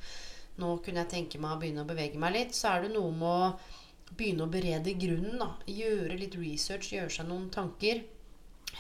nå 0.57 0.72
kunne 0.81 1.04
jeg 1.04 1.12
tenke 1.13 1.42
meg 1.42 1.54
å 1.54 1.62
begynne 1.62 1.86
å 1.86 1.90
bevege 1.90 2.22
meg 2.22 2.34
litt. 2.34 2.57
Så 2.57 2.72
er 2.72 2.88
det 2.88 2.96
noe 2.96 3.13
med 3.13 3.30
å 3.30 4.16
begynne 4.18 4.48
å 4.48 4.51
berede 4.58 4.98
grunnen. 4.98 5.38
da. 5.44 5.51
Gjøre 5.69 6.18
litt 6.18 6.40
research, 6.42 6.94
gjøre 6.98 7.13
seg 7.13 7.30
noen 7.30 7.51
tanker. 7.54 8.01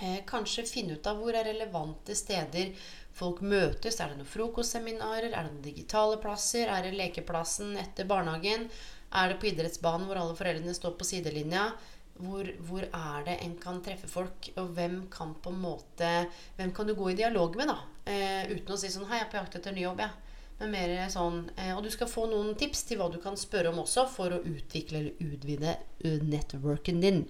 Eh, 0.01 0.21
kanskje 0.27 0.65
finne 0.67 0.97
ut 0.97 1.07
av 1.07 1.21
hvor 1.21 1.37
er 1.37 1.45
relevante 1.47 2.15
steder 2.17 2.73
folk 3.15 3.41
møtes. 3.45 3.99
Er 3.99 4.11
det 4.11 4.19
noen 4.19 4.29
frokostseminarer? 4.29 5.31
Er 5.31 5.47
det 5.47 5.53
noen 5.53 5.65
digitale 5.65 6.19
plasser? 6.23 6.69
Er 6.71 6.85
det 6.85 6.95
lekeplassen 6.97 7.75
etter 7.79 8.07
barnehagen? 8.09 8.67
Er 9.15 9.31
det 9.31 9.39
på 9.41 9.49
idrettsbanen 9.51 10.09
hvor 10.09 10.19
alle 10.19 10.35
foreldrene 10.37 10.75
står 10.75 10.97
på 10.99 11.07
sidelinja? 11.07 11.69
Hvor, 12.15 12.47
hvor, 12.63 12.83
er 12.85 13.25
det 13.27 13.39
en 13.43 13.57
kan 13.59 13.81
treffe 13.83 14.07
folk, 14.07 14.47
og 14.55 14.69
hvem 14.77 15.01
kan 15.11 15.33
på 15.43 15.51
en 15.51 15.57
måte 15.59 16.11
Hvem 16.55 16.71
kan 16.71 16.87
du 16.87 16.93
gå 16.95 17.09
i 17.11 17.17
dialog 17.19 17.57
med, 17.59 17.67
da? 17.67 17.75
Eh, 18.07 18.53
uten 18.53 18.71
å 18.71 18.77
si 18.79 18.87
sånn 18.93 19.09
Hei, 19.09 19.19
jeg 19.19 19.25
er 19.25 19.33
på 19.33 19.39
jakt 19.41 19.57
etter 19.59 19.75
ny 19.75 19.83
jobb, 19.83 19.99
jeg. 19.99 20.13
Ja. 20.13 20.21
Men 20.61 20.71
mer 20.71 20.93
sånn 21.11 21.41
eh, 21.59 21.73
Og 21.75 21.83
du 21.83 21.89
skal 21.91 22.07
få 22.07 22.29
noen 22.31 22.53
tips 22.55 22.85
til 22.87 23.01
hva 23.01 23.09
du 23.11 23.19
kan 23.23 23.35
spørre 23.35 23.73
om 23.73 23.81
også 23.83 24.07
for 24.13 24.31
å 24.31 24.39
utvikle 24.47 25.01
eller 25.01 25.27
utvide 25.27 25.75
networken 26.23 27.03
din. 27.03 27.25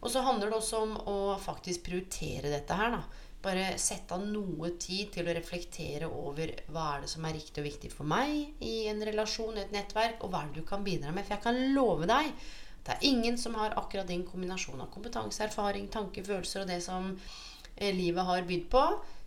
Og 0.00 0.12
så 0.12 0.22
handler 0.24 0.48
det 0.48 0.60
også 0.62 0.80
om 0.86 0.96
å 1.10 1.18
faktisk 1.42 1.84
prioritere 1.88 2.52
dette 2.52 2.76
her, 2.78 2.96
da. 2.96 3.25
Bare 3.46 3.76
sette 3.78 4.16
av 4.16 4.24
noe 4.26 4.72
tid 4.82 5.12
til 5.14 5.28
å 5.28 5.34
reflektere 5.36 6.10
over 6.10 6.50
hva 6.74 6.86
er 6.96 7.04
det 7.04 7.10
som 7.12 7.26
er 7.28 7.36
riktig 7.38 7.62
og 7.62 7.68
viktig 7.68 7.90
for 7.94 8.08
meg 8.10 8.62
i 8.64 8.76
en 8.90 9.04
relasjon, 9.06 9.58
et 9.60 9.74
nettverk, 9.74 10.24
og 10.26 10.32
hva 10.32 10.42
er 10.42 10.50
det 10.50 10.64
du 10.64 10.68
kan 10.68 10.82
bidra 10.86 11.12
med. 11.14 11.22
For 11.22 11.36
jeg 11.36 11.44
kan 11.46 11.60
love 11.76 12.08
deg 12.10 12.32
det 12.86 12.94
er 12.94 13.06
ingen 13.08 13.38
som 13.38 13.54
har 13.58 13.74
akkurat 13.74 14.06
din 14.06 14.22
kombinasjon 14.26 14.80
av 14.80 14.90
kompetanse, 14.94 15.42
erfaring, 15.42 15.88
tanker, 15.90 16.22
følelser 16.22 16.62
og 16.62 16.68
det 16.70 16.78
som 16.84 17.08
eh, 17.74 17.90
livet 17.94 18.28
har 18.28 18.46
bydd 18.46 18.68
på. 18.70 18.82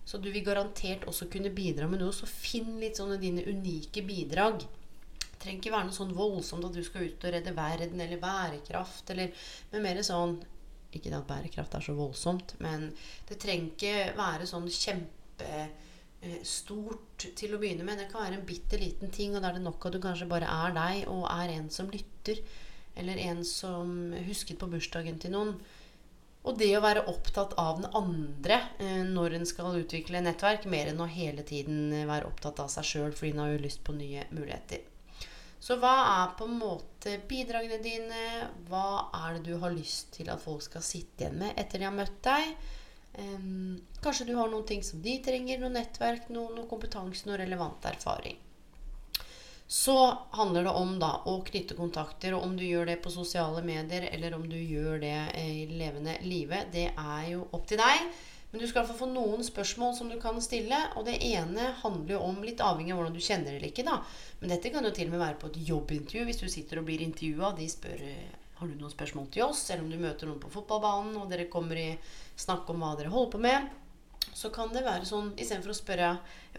Så 0.07 0.17
du 0.17 0.29
vil 0.31 0.45
garantert 0.45 1.03
også 1.11 1.27
kunne 1.31 1.51
bidra 1.51 1.87
med 1.91 1.99
noe. 1.99 2.15
Så 2.15 2.29
finn 2.29 2.77
litt 2.79 2.97
sånne 2.97 3.19
dine 3.19 3.43
unike 3.43 4.05
bidrag. 4.07 4.63
Det 4.63 5.41
trenger 5.43 5.59
ikke 5.59 5.73
være 5.75 5.89
noe 5.89 5.97
sånn 5.97 6.15
voldsomt 6.15 6.69
at 6.69 6.77
du 6.77 6.79
skal 6.87 7.09
ut 7.09 7.27
og 7.27 7.35
redde 7.35 7.55
verden 7.57 7.99
eller 8.05 8.23
bærekraft. 8.23 9.11
Eller, 9.11 9.35
men 9.73 9.83
mer 9.83 9.99
sånn 10.07 10.39
Ikke 10.95 11.11
at 11.13 11.27
bærekraft 11.29 11.75
er 11.77 11.85
så 11.85 11.93
voldsomt, 11.93 12.55
men 12.63 12.89
det 13.29 13.37
trenger 13.41 13.75
ikke 13.75 14.17
være 14.17 14.47
sånn 14.49 14.65
kjempe 14.73 15.49
eh, 15.59 16.41
til 17.37 17.53
å 17.53 17.59
begynne 17.61 17.85
med. 17.85 18.01
Det 18.01 18.07
kan 18.11 18.25
være 18.25 18.39
en 18.39 18.47
bitte 18.47 18.79
liten 18.81 19.13
ting, 19.13 19.35
og 19.35 19.43
da 19.43 19.51
er 19.51 19.59
det 19.59 19.67
nok 19.67 19.85
at 19.85 19.95
du 19.95 20.01
kanskje 20.03 20.29
bare 20.31 20.49
er 20.49 20.73
deg 20.75 21.11
og 21.11 21.27
er 21.29 21.53
en 21.59 21.69
som 21.73 21.91
lytter. 21.93 22.41
Eller 22.99 23.21
en 23.29 23.45
som 23.47 24.11
husket 24.25 24.59
på 24.59 24.67
bursdagen 24.67 25.21
til 25.21 25.31
noen. 25.35 25.53
Og 26.49 26.57
det 26.57 26.71
å 26.73 26.83
være 26.83 27.05
opptatt 27.11 27.53
av 27.61 27.81
den 27.81 27.89
andre 27.95 28.61
eh, 28.81 29.03
når 29.05 29.37
en 29.37 29.47
skal 29.47 29.77
utvikle 29.77 30.23
nettverk, 30.25 30.65
mer 30.71 30.89
enn 30.89 31.03
å 31.03 31.09
hele 31.11 31.45
tiden 31.47 31.93
være 32.09 32.31
opptatt 32.31 32.63
av 32.63 32.71
seg 32.73 32.87
sjøl 32.87 33.13
fordi 33.13 33.35
en 33.35 33.43
har 33.43 33.53
jo 33.53 33.65
lyst 33.67 33.83
på 33.85 33.95
nye 33.95 34.25
muligheter. 34.33 34.88
Så 35.59 35.75
hva 35.79 35.93
er 36.07 36.35
på 36.39 36.47
en 36.47 36.59
måte 36.59 37.17
bidragene 37.27 37.81
dine? 37.83 38.25
Hva 38.69 39.09
er 39.25 39.37
det 39.37 39.51
du 39.51 39.57
har 39.59 39.75
lyst 39.75 40.13
til 40.15 40.31
at 40.31 40.41
folk 40.41 40.63
skal 40.63 40.85
sitte 40.85 41.25
igjen 41.25 41.39
med 41.41 41.59
etter 41.59 41.81
de 41.81 41.89
har 41.89 41.95
møtt 41.95 42.21
deg? 42.25 42.53
Um, 43.19 43.79
kanskje 44.03 44.29
du 44.29 44.35
har 44.37 44.47
noen 44.47 44.67
ting 44.69 44.85
som 44.85 45.01
de 45.03 45.17
trenger, 45.25 45.59
noe 45.59 45.73
nettverk, 45.73 46.29
noe, 46.31 46.53
noe 46.55 46.69
kompetanse, 46.69 47.27
noe 47.27 47.39
relevant 47.41 47.89
erfaring. 47.89 48.37
Så 49.69 50.17
handler 50.31 50.63
det 50.65 50.71
om 50.79 50.95
da 51.01 51.11
å 51.29 51.35
knytte 51.45 51.75
kontakter. 51.77 52.33
Og 52.33 52.47
om 52.47 52.55
du 52.57 52.63
gjør 52.65 52.87
det 52.89 53.01
på 53.03 53.11
sosiale 53.13 53.61
medier, 53.61 54.07
eller 54.09 54.33
om 54.33 54.47
du 54.49 54.57
gjør 54.57 54.97
det 55.03 55.17
i 55.37 55.67
levende 55.69 56.15
livet, 56.25 56.71
det 56.73 56.87
er 56.95 57.27
jo 57.35 57.43
opp 57.53 57.67
til 57.69 57.77
deg. 57.83 58.07
Men 58.51 58.63
du 58.63 58.67
skal 58.69 58.87
få 58.87 59.07
noen 59.11 59.43
spørsmål 59.45 59.93
som 59.97 60.09
du 60.09 60.17
kan 60.21 60.39
stille. 60.41 60.79
Og 60.97 61.05
det 61.05 61.19
ene 61.25 61.71
handler 61.83 62.15
jo 62.15 62.21
om, 62.31 62.41
litt 62.45 62.63
avhengig 62.65 62.95
av 62.95 63.01
hvordan 63.01 63.17
du 63.17 63.23
kjenner 63.23 63.53
eller 63.53 63.69
ikke, 63.69 63.85
da. 63.85 63.99
Men 64.41 64.53
dette 64.55 64.71
kan 64.73 64.85
jo 64.87 64.93
til 64.95 65.09
og 65.09 65.15
med 65.15 65.23
være 65.23 65.39
på 65.41 65.51
et 65.51 65.59
jobbintervju. 65.69 66.25
Hvis 66.29 66.41
du 66.41 66.47
sitter 66.49 66.81
og 66.81 66.87
blir 66.89 67.03
intervjua, 67.05 67.53
de 67.57 67.69
spør 67.69 68.05
har 68.59 68.67
du 68.67 68.75
noen 68.75 68.91
spørsmål 68.91 69.29
til 69.31 69.45
oss, 69.45 69.61
eller 69.69 69.85
om 69.85 69.91
du 69.91 70.01
møter 70.01 70.27
noen 70.27 70.41
på 70.41 70.49
fotballbanen, 70.51 71.13
og 71.15 71.29
dere 71.31 71.47
kommer 71.51 71.79
i 71.79 71.93
snakk 72.39 72.67
om 72.73 72.81
hva 72.83 72.89
dere 72.99 73.11
holder 73.13 73.31
på 73.31 73.39
med, 73.45 73.69
så 74.35 74.51
kan 74.51 74.73
det 74.73 74.83
være 74.83 75.07
sånn 75.07 75.29
istedenfor 75.39 75.71
å 75.71 75.77
spørre 75.77 76.09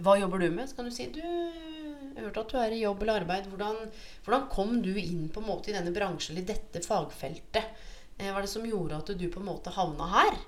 hva 0.01 0.15
jobber 0.17 0.41
du 0.41 0.49
med, 0.55 0.71
så 0.71 0.79
kan 0.79 0.89
du 0.89 0.95
si 0.95 1.11
du 1.13 1.21
jeg 1.21 2.25
hørte 2.25 2.43
at 2.43 2.53
du 2.53 2.57
er 2.61 2.75
i 2.75 2.81
jobb 2.83 3.05
eller 3.05 3.23
arbeid. 3.23 3.47
Hvordan, 3.53 3.77
hvordan 4.25 4.49
kom 4.53 4.73
du 4.83 4.91
inn 4.99 5.29
på 5.33 5.43
en 5.43 5.47
måte 5.47 5.71
i 5.71 5.77
denne 5.77 5.93
bransjen, 5.95 6.41
i 6.41 6.47
dette 6.47 6.83
fagfeltet? 6.85 7.85
Eh, 8.19 8.29
hva 8.29 8.41
er 8.41 8.47
det 8.47 8.53
som 8.53 8.67
gjorde 8.67 8.99
at 8.99 9.13
du 9.17 9.27
på 9.31 9.41
en 9.41 9.49
måte 9.49 9.73
havna 9.77 10.09
her? 10.11 10.41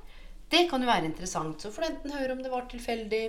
Det 0.52 0.66
kan 0.68 0.82
jo 0.84 0.90
være 0.90 1.08
interessant. 1.08 1.62
Så 1.62 1.72
får 1.72 1.82
du 1.82 1.88
enten 1.88 2.12
høre 2.12 2.36
om 2.36 2.42
det 2.44 2.52
var 2.52 2.66
tilfeldig, 2.68 3.22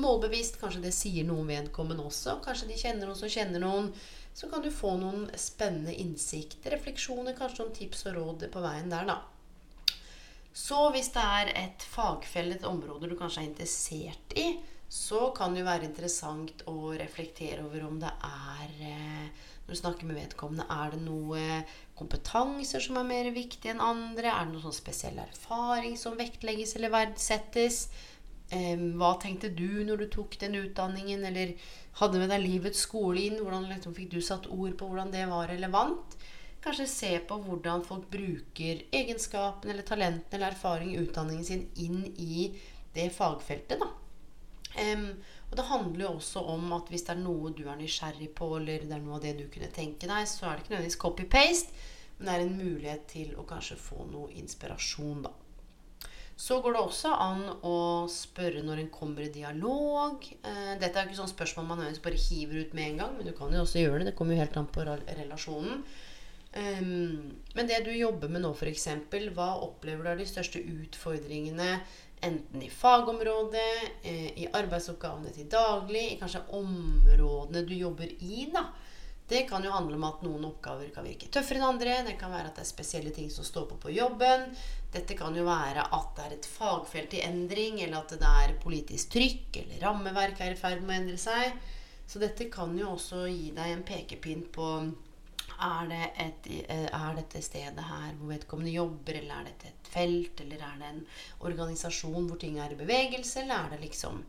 målbevisst. 0.00 0.56
Kanskje 0.60 0.86
det 0.86 0.94
sier 0.96 1.26
noe 1.28 1.42
om 1.42 1.50
vedkommende 1.50 2.06
også. 2.08 2.38
Kanskje 2.44 2.70
de 2.70 2.78
kjenner 2.80 3.04
noen 3.04 3.18
som 3.18 3.32
kjenner 3.32 3.60
noen. 3.60 3.90
Så 4.36 4.48
kan 4.52 4.64
du 4.64 4.70
få 4.72 4.94
noen 5.00 5.26
spennende 5.40 5.94
innsikter, 5.96 6.72
refleksjoner, 6.72 7.36
kanskje 7.36 7.62
noen 7.62 7.76
tips 7.76 8.06
og 8.08 8.16
råd 8.18 8.46
på 8.52 8.64
veien 8.64 8.92
der, 8.92 9.08
da. 9.08 9.20
Så 10.56 10.88
hvis 10.92 11.12
det 11.12 11.22
er 11.40 11.52
et 11.66 11.84
fagfelle, 11.84 12.56
et 12.56 12.68
område 12.68 13.08
du 13.08 13.16
kanskje 13.16 13.42
er 13.42 13.48
interessert 13.50 14.36
i, 14.40 14.46
så 14.88 15.30
kan 15.36 15.54
det 15.54 15.62
jo 15.64 15.68
være 15.68 15.88
interessant 15.88 16.62
å 16.70 16.92
reflektere 16.94 17.64
over 17.66 17.84
om 17.88 17.98
det 18.00 18.12
er 18.22 18.74
eh, 18.86 19.44
Når 19.66 19.74
du 19.74 19.78
snakker 19.80 20.06
med 20.06 20.14
vedkommende, 20.20 20.66
er 20.70 20.92
det 20.94 21.00
noe 21.02 21.62
kompetanser 21.98 22.82
som 22.84 23.00
er 23.00 23.08
mer 23.08 23.30
viktig 23.34 23.72
enn 23.72 23.82
andre? 23.82 24.30
Er 24.30 24.46
det 24.46 24.52
noe 24.54 24.62
sånn 24.62 24.76
spesiell 24.76 25.18
erfaring 25.18 25.96
som 25.98 26.18
vektlegges 26.18 26.76
eller 26.76 26.94
verdsettes? 26.94 27.88
hva 28.46 29.16
tenkte 29.18 29.48
du 29.50 29.82
når 29.82 30.04
du 30.04 30.06
tok 30.06 30.36
den 30.38 30.54
utdanningen, 30.54 31.24
eller 31.26 31.56
hadde 31.98 32.20
med 32.22 32.30
deg 32.30 32.44
livets 32.44 32.84
skole 32.86 33.24
inn? 33.24 33.40
Hvordan 33.42 33.66
liksom, 33.72 33.94
fikk 33.96 34.12
du 34.12 34.20
satt 34.22 34.46
ord 34.46 34.76
på 34.78 34.86
hvordan 34.86 35.10
det 35.10 35.24
var 35.26 35.50
relevant? 35.50 36.14
Kanskje 36.62 36.86
se 36.90 37.12
på 37.26 37.40
hvordan 37.42 37.82
folk 37.86 38.08
bruker 38.10 38.86
egenskapene 38.94 39.74
eller 39.74 39.86
talentene 39.86 40.38
eller 40.38 40.54
erfaring 40.54 40.94
i 40.94 41.02
utdanningen 41.02 41.46
sin 41.46 41.66
inn 41.74 42.06
i 42.16 42.52
det 42.94 43.10
fagfeltet. 43.14 43.82
da. 43.82 44.05
Um, 44.76 45.08
og 45.50 45.56
det 45.56 45.66
handler 45.70 46.04
jo 46.04 46.12
også 46.18 46.42
om 46.52 46.72
at 46.76 46.90
hvis 46.92 47.06
det 47.06 47.14
er 47.14 47.22
noe 47.22 47.52
du 47.56 47.64
er 47.70 47.78
nysgjerrig 47.78 48.28
på, 48.36 48.50
eller 48.58 48.84
det 48.84 48.96
er 48.96 49.02
noe 49.04 49.16
av 49.18 49.24
det 49.24 49.36
du 49.38 49.46
kunne 49.52 49.72
tenke 49.72 50.08
deg, 50.10 50.28
så 50.28 50.48
er 50.48 50.56
det 50.56 50.64
ikke 50.64 50.74
nødvendigvis 50.74 51.02
copy-paste. 51.02 51.84
Men 52.18 52.28
det 52.28 52.34
er 52.34 52.44
en 52.44 52.58
mulighet 52.58 53.04
til 53.12 53.34
å 53.36 53.44
kanskje 53.48 53.76
få 53.80 54.06
noe 54.10 54.32
inspirasjon, 54.40 55.26
da. 55.26 55.32
Så 56.36 56.58
går 56.60 56.74
det 56.76 56.80
også 56.82 57.12
an 57.16 57.44
å 57.64 57.76
spørre 58.12 58.60
når 58.64 58.82
en 58.82 58.90
kommer 58.92 59.24
i 59.24 59.32
dialog. 59.32 60.24
Eh, 60.44 60.74
dette 60.80 61.00
er 61.00 61.08
ikke 61.08 61.16
sånn 61.22 61.32
spørsmål 61.32 61.64
man 61.64 61.80
nødvendigvis 61.80 62.04
bare 62.04 62.24
hiver 62.26 62.60
ut 62.60 62.74
med 62.76 62.90
en 62.90 63.00
gang, 63.00 63.14
men 63.16 63.28
du 63.28 63.32
kan 63.36 63.54
jo 63.54 63.62
også 63.62 63.80
gjøre 63.80 64.02
det. 64.02 64.10
Det 64.10 64.18
kommer 64.18 64.36
jo 64.36 64.42
helt 64.42 64.58
an 64.60 64.68
på 64.68 64.84
relasjonen. 64.84 65.80
Men 66.56 67.68
det 67.68 67.82
du 67.84 67.90
jobber 67.92 68.30
med 68.32 68.40
nå, 68.44 68.52
f.eks., 68.56 68.86
hva 69.36 69.48
opplever 69.60 70.06
du 70.06 70.10
er 70.12 70.20
de 70.20 70.28
største 70.28 70.60
utfordringene 70.60 71.74
enten 72.24 72.62
i 72.62 72.70
fagområdet, 72.70 74.02
eh, 74.02 74.32
i 74.42 74.48
arbeidsoppgavene 74.52 75.32
til 75.34 75.48
daglig, 75.50 76.12
i 76.12 76.18
kanskje 76.20 76.46
områdene 76.56 77.62
du 77.66 77.74
jobber 77.74 78.08
i? 78.18 78.48
da? 78.52 78.66
Det 79.28 79.42
kan 79.48 79.64
jo 79.64 79.72
handle 79.74 79.96
om 79.98 80.04
at 80.06 80.20
noen 80.22 80.44
oppgaver 80.46 80.90
kan 80.94 81.04
virke 81.04 81.26
tøffere 81.34 81.58
enn 81.58 81.66
andre. 81.66 81.96
Det 82.06 82.14
kan 82.20 82.30
være 82.30 82.52
at 82.52 82.58
det 82.58 82.62
er 82.62 82.68
spesielle 82.68 83.10
ting 83.10 83.26
som 83.30 83.44
står 83.44 83.64
på 83.72 83.78
på 83.82 83.90
jobben. 83.90 84.44
Dette 84.94 85.16
kan 85.18 85.34
jo 85.34 85.42
være 85.48 85.82
at 85.82 86.12
det 86.16 86.26
er 86.26 86.36
et 86.36 86.46
fagfelt 86.46 87.16
i 87.18 87.24
endring, 87.26 87.80
eller 87.82 88.04
at 88.04 88.14
det 88.14 88.34
er 88.44 88.54
politisk 88.62 89.16
trykk, 89.16 89.58
eller 89.64 89.82
rammeverk 89.82 90.40
er 90.40 90.54
i 90.54 90.60
ferd 90.60 90.84
med 90.84 90.94
å 90.94 91.00
endre 91.00 91.18
seg. 91.18 91.58
Så 92.06 92.22
dette 92.22 92.46
kan 92.54 92.78
jo 92.78 92.92
også 92.92 93.24
gi 93.26 93.50
deg 93.56 93.72
en 93.72 93.82
pekepinn 93.86 94.46
på 94.54 94.68
er, 95.62 95.90
det 95.90 96.00
et, 96.22 96.48
er 96.68 97.16
dette 97.16 97.42
stedet 97.44 97.84
her 97.88 98.16
hvor 98.18 98.32
vedkommende 98.32 98.74
jobber, 98.74 99.20
eller 99.20 99.40
er 99.40 99.48
dette 99.50 99.70
et 99.70 99.92
felt, 99.92 100.40
eller 100.44 100.62
er 100.62 100.80
det 100.80 100.90
en 100.90 101.04
organisasjon 101.48 102.28
hvor 102.28 102.40
ting 102.40 102.58
er 102.60 102.74
i 102.74 102.80
bevegelse, 102.80 103.42
eller 103.42 103.64
er 103.64 103.76
det 103.76 103.84
liksom 103.86 104.24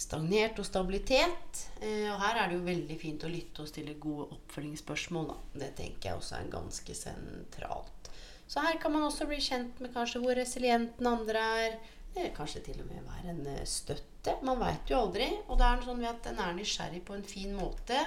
stagnert 0.00 0.58
og 0.60 0.66
stabilitet. 0.66 1.62
Eh, 1.80 2.08
og 2.10 2.20
her 2.22 2.40
er 2.40 2.50
det 2.50 2.58
jo 2.58 2.66
veldig 2.66 2.98
fint 3.00 3.24
å 3.26 3.30
lytte 3.32 3.64
og 3.64 3.70
stille 3.70 3.98
gode 4.00 4.30
oppfølgingsspørsmål. 4.36 5.32
Da. 5.32 5.38
Det 5.64 5.70
tenker 5.82 6.10
jeg 6.10 6.20
også 6.20 6.38
er 6.38 6.52
ganske 6.52 6.96
sentralt. 6.96 8.12
Så 8.50 8.64
her 8.64 8.80
kan 8.82 8.94
man 8.94 9.06
også 9.06 9.28
bli 9.30 9.38
kjent 9.44 9.78
med 9.82 9.92
kanskje 9.94 10.22
hvor 10.24 10.34
resilient 10.38 10.96
den 10.98 11.10
andre 11.10 11.42
er. 11.64 11.76
Det 12.14 12.32
kanskje 12.34 12.62
til 12.66 12.80
og 12.82 12.88
med 12.90 13.04
være 13.06 13.34
en 13.34 13.44
eh, 13.52 13.66
støtte. 13.68 14.34
Man 14.46 14.58
veit 14.60 14.90
jo 14.90 14.98
aldri. 14.98 15.28
Og 15.48 15.60
det 15.60 15.66
er 15.66 15.84
sånn 15.86 16.02
at 16.08 16.24
den 16.26 16.40
er 16.42 16.56
nysgjerrig 16.56 17.04
på 17.06 17.14
en 17.16 17.26
fin 17.26 17.52
måte, 17.56 18.00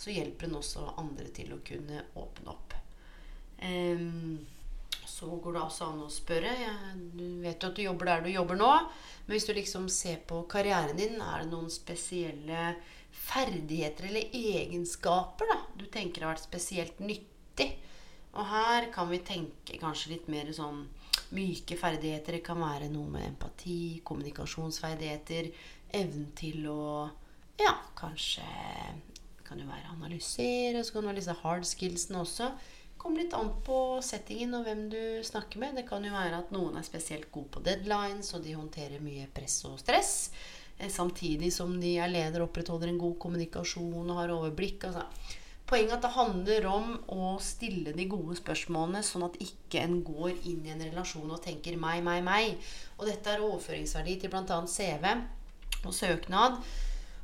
så 0.00 0.14
hjelper 0.14 0.48
den 0.48 0.60
også 0.60 0.86
andre 1.00 1.28
til 1.36 1.52
å 1.54 1.60
kunne 1.66 2.06
åpne 2.20 2.54
opp. 2.54 2.78
Um, 3.60 4.40
så 5.04 5.28
går 5.36 5.52
det 5.52 5.60
også 5.60 5.90
an 5.90 6.00
å 6.06 6.12
spørre. 6.12 6.54
Jeg, 6.56 6.94
du 7.12 7.26
vet 7.42 7.60
jo 7.60 7.68
at 7.68 7.76
du 7.76 7.82
jobber 7.84 8.08
der 8.08 8.24
du 8.24 8.30
jobber 8.32 8.56
nå. 8.56 8.70
Men 9.26 9.34
hvis 9.34 9.48
du 9.48 9.52
liksom 9.52 9.90
ser 9.92 10.22
på 10.28 10.40
karrieren 10.48 10.96
din, 10.96 11.20
er 11.20 11.44
det 11.44 11.52
noen 11.52 11.68
spesielle 11.72 12.72
ferdigheter 13.10 14.06
eller 14.08 14.32
egenskaper 14.32 15.50
da, 15.50 15.58
du 15.76 15.84
tenker 15.92 16.24
har 16.24 16.32
vært 16.32 16.46
spesielt 16.46 17.02
nyttig? 17.04 17.68
Og 18.30 18.46
her 18.46 18.88
kan 18.94 19.10
vi 19.10 19.20
tenke 19.26 19.76
kanskje 19.82 20.14
litt 20.14 20.30
mer 20.32 20.48
sånn 20.56 20.86
myke 21.36 21.78
ferdigheter. 21.78 22.38
Det 22.38 22.44
kan 22.46 22.60
være 22.60 22.90
noe 22.92 23.08
med 23.10 23.28
empati, 23.28 24.00
kommunikasjonsferdigheter, 24.04 25.52
evnen 26.00 26.30
til 26.38 26.66
å 26.70 26.82
Ja, 27.60 27.74
kanskje 27.92 28.44
kan 29.44 29.58
jo 29.60 29.66
være 29.68 29.90
analysere, 29.92 30.80
så 30.80 30.94
kan 30.94 31.04
du 31.04 31.10
ha 31.10 31.16
disse 31.16 31.34
hard 31.42 31.66
skillsene 31.68 32.22
også 32.22 32.46
kommer 33.00 33.22
litt 33.22 33.34
an 33.36 33.48
på 33.64 33.76
settingen 34.04 34.58
og 34.58 34.66
hvem 34.68 34.86
du 34.92 35.02
snakker 35.24 35.60
med. 35.62 35.78
Det 35.78 35.86
kan 35.88 36.04
jo 36.04 36.12
være 36.12 36.42
at 36.42 36.50
noen 36.52 36.76
er 36.76 36.84
spesielt 36.84 37.30
gode 37.32 37.54
på 37.54 37.62
deadlines, 37.64 38.34
og 38.36 38.44
de 38.44 38.56
håndterer 38.58 39.00
mye 39.00 39.28
press 39.32 39.62
og 39.68 39.78
stress. 39.80 40.14
Eh, 40.76 40.90
samtidig 40.92 41.48
som 41.54 41.72
de 41.80 41.94
er 41.96 42.12
leder 42.12 42.42
og 42.42 42.50
opprettholder 42.50 42.92
en 42.92 43.00
god 43.00 43.16
kommunikasjon 43.24 44.04
og 44.04 44.18
har 44.20 44.34
overblikk. 44.34 44.84
Altså. 44.90 45.06
Poenget 45.70 45.92
er 45.92 45.98
at 46.00 46.02
det 46.02 46.16
handler 46.16 46.64
om 46.66 46.86
å 47.14 47.32
stille 47.38 47.92
de 47.94 48.08
gode 48.10 48.34
spørsmålene, 48.40 49.04
sånn 49.06 49.28
at 49.28 49.36
ikke 49.38 49.84
en 49.84 50.00
går 50.02 50.32
inn 50.50 50.64
i 50.66 50.72
en 50.74 50.82
relasjon 50.82 51.30
og 51.30 51.42
tenker 51.44 51.76
'meg, 51.78 52.02
meg, 52.02 52.24
meg'. 52.26 52.70
Og 52.98 53.06
dette 53.06 53.30
er 53.30 53.44
overføringsverdi 53.46 54.16
til 54.20 54.30
bl.a. 54.30 54.62
CV 54.66 55.04
og 55.86 55.94
søknad. 55.94 56.58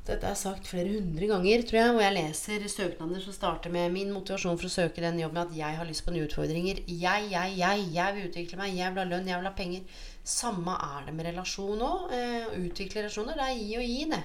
Dette 0.07 0.23
er 0.29 0.37
sagt 0.39 0.69
flere 0.69 0.93
hundre 0.93 1.27
ganger, 1.27 1.63
tror 1.67 1.77
jeg, 1.77 1.91
hvor 1.91 2.05
jeg 2.05 2.15
leser 2.15 2.67
søknader 2.71 3.19
som 3.19 3.35
starter 3.35 3.73
med 3.73 3.91
min 3.91 4.13
motivasjon 4.15 4.55
for 4.55 4.69
å 4.69 4.71
søke 4.71 5.03
den 5.03 5.19
jobben, 5.19 5.41
at 5.41 5.57
jeg 5.57 5.79
har 5.79 5.89
lyst 5.89 6.05
på 6.05 6.13
nye 6.15 6.29
utfordringer. 6.29 6.79
Jeg, 6.87 7.27
jeg, 7.33 7.57
jeg. 7.59 7.83
Jeg 7.91 8.15
vil 8.15 8.29
utvikle 8.29 8.61
meg. 8.61 8.77
Jeg 8.77 8.93
vil 8.93 9.03
ha 9.03 9.07
lønn. 9.09 9.27
Jeg 9.27 9.41
vil 9.41 9.49
ha 9.49 9.55
penger. 9.57 9.99
Samme 10.23 10.77
er 10.85 11.09
det 11.09 11.15
med 11.17 11.27
relasjon 11.27 11.83
òg. 11.83 12.13
Eh, 12.15 12.47
utvikle 12.69 13.03
relasjoner, 13.03 13.35
det 13.35 13.49
er 13.49 13.59
gi 13.59 13.75
og 13.81 13.91
gi, 13.91 13.99
det. 14.13 14.23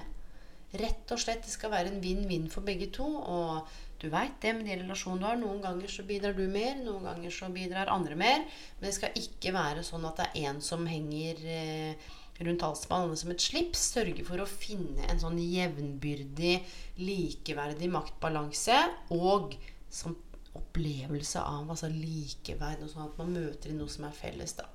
Rett 0.85 1.11
og 1.11 1.19
slett. 1.19 1.43
Det 1.43 1.51
skal 1.51 1.75
være 1.75 1.91
en 1.91 1.99
vinn-vinn 2.05 2.47
for 2.53 2.63
begge 2.63 2.87
to. 2.95 3.09
Og 3.19 3.75
du 4.03 4.09
veit 4.11 4.35
det 4.43 4.51
med 4.57 4.67
de 4.67 4.75
relasjonene 4.81 5.21
du 5.21 5.27
har. 5.29 5.37
Noen 5.39 5.61
ganger 5.63 5.91
så 5.91 6.03
bidrar 6.07 6.35
du 6.35 6.43
mer, 6.51 6.75
noen 6.83 7.05
ganger 7.07 7.31
så 7.31 7.47
bidrar 7.53 7.91
andre 7.93 8.17
mer. 8.19 8.43
Men 8.79 8.89
det 8.89 8.97
skal 8.97 9.15
ikke 9.19 9.53
være 9.55 9.85
sånn 9.87 10.03
at 10.09 10.19
det 10.19 10.27
er 10.27 10.49
én 10.49 10.59
som 10.63 10.83
henger 10.89 11.39
eh, 11.47 12.09
rundt 12.43 12.65
alle 12.67 13.15
som 13.19 13.31
et 13.31 13.47
slips. 13.47 13.87
Sørge 13.95 14.25
for 14.27 14.43
å 14.43 14.49
finne 14.49 15.07
en 15.07 15.21
sånn 15.21 15.39
jevnbyrdig, 15.39 16.57
likeverdig 16.99 17.89
maktbalanse. 17.93 18.81
Og 19.15 19.55
som 19.93 20.17
opplevelse 20.53 21.41
av 21.41 21.71
altså 21.71 21.89
likeverd, 21.89 22.83
og 22.83 22.91
sånn 22.91 23.07
at 23.07 23.19
man 23.21 23.31
møter 23.33 23.71
i 23.71 23.77
noe 23.77 23.89
som 23.89 24.05
er 24.09 24.17
felles. 24.17 24.57
da. 24.59 24.67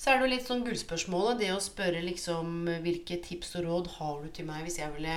Så 0.00 0.10
er 0.10 0.18
det 0.18 0.24
jo 0.24 0.32
litt 0.32 0.48
sånn 0.48 0.64
gullspørsmålet. 0.64 1.42
Det 1.42 1.52
å 1.52 1.62
spørre 1.62 2.02
liksom 2.04 2.66
hvilke 2.82 3.20
tips 3.22 3.54
og 3.60 3.66
råd 3.68 3.94
har 3.98 4.22
du 4.24 4.30
til 4.32 4.48
meg 4.48 4.64
hvis 4.64 4.80
jeg 4.80 4.94
ville 4.96 5.16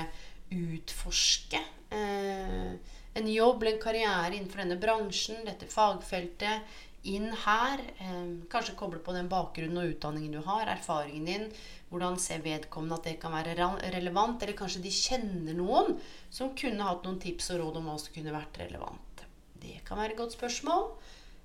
utforske 0.53 1.59
eh, 1.93 2.73
en 3.13 3.29
jobb 3.29 3.61
eller 3.61 3.75
en 3.75 3.81
karriere 3.81 4.33
innenfor 4.35 4.63
denne 4.63 4.79
bransjen, 4.81 5.43
dette 5.45 5.69
fagfeltet, 5.69 6.73
inn 7.03 7.29
her. 7.45 7.81
Eh, 7.99 8.27
kanskje 8.49 8.77
koble 8.79 9.01
på 9.03 9.13
den 9.15 9.29
bakgrunnen 9.31 9.81
og 9.81 9.95
utdanningen 9.95 10.37
du 10.37 10.41
har, 10.45 10.69
erfaringen 10.71 11.29
din. 11.29 11.47
Hvordan 11.91 12.17
ser 12.21 12.41
vedkommende 12.45 12.97
at 12.97 13.09
det 13.09 13.17
kan 13.21 13.35
være 13.35 13.57
relevant? 13.93 14.41
Eller 14.41 14.57
kanskje 14.57 14.81
de 14.85 14.93
kjenner 14.93 15.57
noen 15.57 15.97
som 16.33 16.55
kunne 16.57 16.87
hatt 16.87 17.03
noen 17.05 17.19
tips 17.21 17.51
og 17.53 17.61
råd 17.61 17.81
om 17.81 17.91
hva 17.91 17.97
som 18.01 18.15
kunne 18.15 18.33
vært 18.33 18.63
relevant. 18.63 19.27
Det 19.61 19.83
kan 19.85 19.99
være 19.99 20.15
et 20.15 20.23
godt 20.23 20.33
spørsmål. 20.39 20.87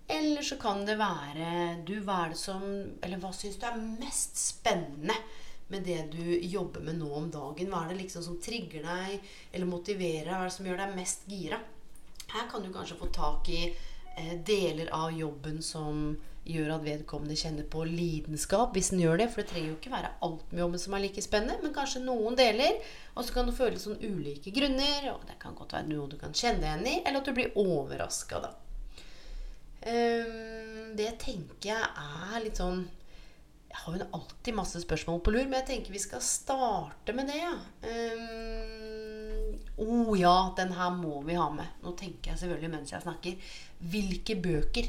Eller 0.09 0.47
så 0.47 0.57
kan 0.57 0.87
det 0.89 0.97
være 0.97 1.83
du, 1.85 1.99
hva 2.01 2.23
er 2.25 2.31
det 2.33 2.39
som 2.41 2.63
Eller 3.05 3.21
hva 3.21 3.29
syns 3.37 3.59
du 3.61 3.67
er 3.69 3.77
mest 3.77 4.39
spennende 4.41 5.13
med 5.69 5.85
det 5.85 5.99
du 6.13 6.25
jobber 6.49 6.85
med 6.85 7.01
nå 7.01 7.11
om 7.15 7.29
dagen? 7.33 7.71
Hva 7.73 7.85
er 7.85 7.93
det 7.93 8.03
liksom 8.03 8.25
som 8.25 8.39
trigger 8.43 8.87
deg 8.87 9.29
eller 9.53 9.69
motiverer? 9.69 10.31
Hva 10.33 10.45
er 10.45 10.51
det 10.51 10.57
som 10.57 10.69
gjør 10.69 10.81
deg 10.83 10.97
mest 10.97 11.29
gira? 11.29 11.61
Her 12.29 12.49
kan 12.51 12.65
du 12.65 12.73
kanskje 12.73 12.99
få 13.01 13.09
tak 13.15 13.49
i 13.53 13.63
eh, 13.69 14.35
deler 14.45 14.91
av 14.93 15.13
jobben 15.17 15.63
som 15.65 16.17
gjør 16.49 16.79
at 16.79 16.85
vedkommende 16.85 17.37
kjenner 17.37 17.67
på 17.69 17.83
lidenskap, 17.89 18.73
hvis 18.73 18.91
den 18.93 19.03
gjør 19.03 19.21
det. 19.21 19.29
For 19.33 19.43
det 19.43 19.51
trenger 19.53 19.73
jo 19.73 19.77
ikke 19.77 19.93
være 19.93 20.13
alt 20.25 20.53
med 20.53 20.63
jobben 20.63 20.83
som 20.83 20.97
er 20.97 21.05
like 21.05 21.25
spennende, 21.25 21.59
men 21.63 21.75
kanskje 21.77 22.05
noen 22.05 22.39
deler. 22.39 22.79
Og 23.15 23.27
så 23.27 23.37
kan 23.37 23.49
du 23.49 23.57
føle 23.57 23.81
sånn 23.81 24.01
ulike 24.01 24.53
grunner, 24.57 25.11
og 25.13 25.27
det 25.29 25.37
kan 25.43 25.57
godt 25.59 25.77
være 25.77 25.91
noe 25.91 26.09
du 26.09 26.17
kan 26.21 26.37
kjenne 26.37 26.65
deg 26.65 26.71
igjen 26.71 26.89
i, 26.89 27.03
eller 27.05 27.21
at 27.21 27.29
du 27.29 27.37
blir 27.37 27.61
overraska, 27.61 28.41
da. 28.47 28.55
Um, 29.79 30.97
det 30.99 31.13
tenker 31.23 31.69
jeg 31.71 31.79
er 31.79 32.41
litt 32.43 32.59
sånn 32.59 32.83
Jeg 33.79 33.93
har 33.95 34.01
jo 34.03 34.07
alltid 34.19 34.57
masse 34.59 34.81
spørsmål 34.83 35.21
på 35.23 35.33
lur, 35.33 35.45
men 35.47 35.61
jeg 35.61 35.67
tenker 35.69 35.95
vi 35.95 36.01
skal 36.03 36.23
starte 36.25 37.13
med 37.15 37.29
det, 37.31 37.37
ja. 37.39 37.53
Um, 37.87 39.53
oh 39.87 40.11
ja, 40.19 40.33
den 40.59 40.75
her 40.75 40.91
må 40.97 41.21
vi 41.23 41.37
ha 41.39 41.47
med. 41.55 41.77
Nå 41.85 41.93
tenker 41.97 42.33
jeg 42.33 42.41
selvfølgelig 42.41 42.73
mens 42.73 42.91
jeg 42.93 43.05
snakker. 43.05 43.53
Hvilke 43.93 44.35
bøker 44.43 44.89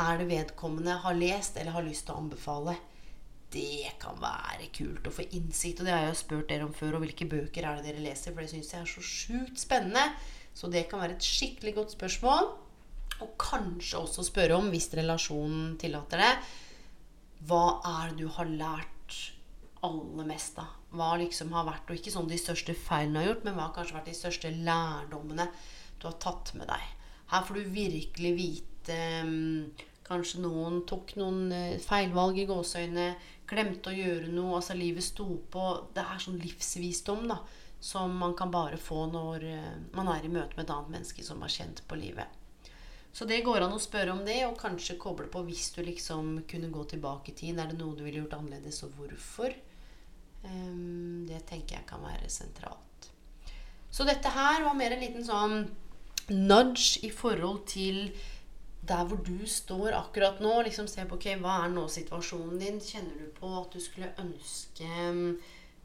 er 0.00 0.22
det 0.22 0.30
vedkommende 0.30 0.96
har 1.02 1.18
lest 1.18 1.60
eller 1.60 1.76
har 1.76 1.84
lyst 1.84 2.08
til 2.08 2.16
å 2.16 2.22
anbefale? 2.22 2.78
Det 3.52 3.92
kan 4.00 4.16
være 4.22 4.70
kult 4.72 5.10
å 5.10 5.12
få 5.12 5.28
innsikt. 5.36 5.82
Og 5.82 5.86
det 5.86 5.94
har 5.94 6.06
jeg 6.06 6.14
jo 6.14 6.22
spurt 6.22 6.48
dere 6.48 6.64
om 6.64 6.74
før. 6.74 6.96
Og 6.96 7.04
hvilke 7.04 7.28
bøker 7.28 7.68
er 7.68 7.78
det 7.78 7.90
dere 7.90 8.06
leser? 8.08 8.32
For 8.32 8.40
det 8.40 8.54
syns 8.54 8.72
jeg 8.72 8.80
er 8.80 8.90
så 8.94 9.04
sjukt 9.04 9.60
spennende. 9.60 10.06
Så 10.56 10.72
det 10.72 10.86
kan 10.88 11.04
være 11.04 11.18
et 11.18 11.28
skikkelig 11.28 11.76
godt 11.76 11.94
spørsmål. 11.98 12.50
Og 13.20 13.36
kanskje 13.38 14.00
også 14.00 14.24
spørre 14.24 14.56
om, 14.56 14.72
hvis 14.72 14.88
relasjonen 14.96 15.74
tillater 15.78 16.24
det, 16.24 16.32
hva 17.48 17.80
er 17.86 18.10
det 18.10 18.24
du 18.24 18.32
har 18.36 18.48
lært 18.48 19.16
aller 19.86 20.26
mest 20.28 20.58
av? 20.60 20.76
Hva 20.92 21.12
liksom 21.20 21.52
har 21.54 21.68
vært, 21.68 21.88
og 21.88 22.00
ikke 22.00 22.12
sånn 22.12 22.28
de 22.28 22.38
største 22.40 22.74
feilene 22.76 23.22
har 23.22 23.30
gjort, 23.30 23.44
men 23.46 23.56
hva 23.56 23.68
har 23.68 23.76
kanskje 23.76 23.96
vært 23.96 24.10
de 24.10 24.16
største 24.18 24.50
lærdommene 24.56 25.46
du 26.00 26.08
har 26.08 26.18
tatt 26.22 26.52
med 26.58 26.68
deg? 26.68 26.88
Her 27.30 27.46
får 27.46 27.56
du 27.56 27.70
virkelig 27.76 28.34
vite 28.36 28.98
um, 29.22 29.70
Kanskje 30.10 30.40
noen 30.42 30.80
tok 30.90 31.12
noen 31.20 31.52
uh, 31.54 31.78
feilvalg 31.78 32.40
i 32.42 32.46
gåseøynene. 32.48 33.12
glemte 33.46 33.92
å 33.92 33.94
gjøre 33.94 34.32
noe, 34.34 34.56
altså 34.58 34.74
livet 34.74 35.06
sto 35.06 35.26
på. 35.50 35.66
Det 35.94 36.02
er 36.02 36.22
sånn 36.22 36.40
livsvisdom 36.42 37.28
da, 37.30 37.38
som 37.78 38.16
man 38.18 38.34
kan 38.38 38.50
bare 38.50 38.78
få 38.78 39.04
når 39.12 39.46
uh, 39.46 39.72
man 39.94 40.10
er 40.10 40.26
i 40.26 40.32
møte 40.32 40.58
med 40.58 40.66
et 40.66 40.74
annet 40.74 40.96
menneske 40.98 41.24
som 41.24 41.46
har 41.46 41.54
kjent 41.54 41.84
på 41.86 41.98
livet. 42.02 42.39
Så 43.12 43.26
det 43.26 43.40
går 43.42 43.64
an 43.64 43.74
å 43.74 43.82
spørre 43.82 44.14
om 44.14 44.22
det, 44.26 44.38
og 44.46 44.58
kanskje 44.60 44.98
koble 45.00 45.26
på 45.30 45.42
hvis 45.48 45.72
du 45.74 45.82
liksom 45.82 46.44
kunne 46.50 46.70
gå 46.70 46.84
tilbake 46.92 47.32
i 47.32 47.36
tid. 47.42 47.58
Er 47.58 47.72
det 47.72 47.78
noe 47.80 47.96
du 47.98 48.04
ville 48.06 48.22
gjort 48.22 48.36
annerledes, 48.38 48.82
og 48.86 48.94
hvorfor? 48.98 49.56
Um, 50.44 51.26
det 51.28 51.42
tenker 51.50 51.80
jeg 51.80 51.88
kan 51.88 52.04
være 52.06 52.30
sentralt. 52.32 53.10
Så 53.90 54.06
dette 54.06 54.30
her 54.30 54.62
var 54.64 54.78
mer 54.78 54.94
en 54.94 55.02
liten 55.02 55.26
sånn 55.26 55.64
nudge 56.30 57.02
i 57.02 57.10
forhold 57.10 57.64
til 57.68 58.12
der 58.86 59.02
hvor 59.04 59.18
du 59.26 59.42
står 59.46 59.96
akkurat 59.98 60.38
nå. 60.42 60.60
Liksom 60.66 60.86
se 60.88 61.04
på 61.08 61.18
ok, 61.18 61.32
hva 61.42 61.64
er 61.64 61.74
nå 61.74 61.88
situasjonen 61.90 62.62
din. 62.62 62.78
Kjenner 62.80 63.18
du 63.18 63.32
på 63.36 63.50
at 63.58 63.74
du 63.74 63.82
skulle 63.82 64.14
ønske 64.22 64.86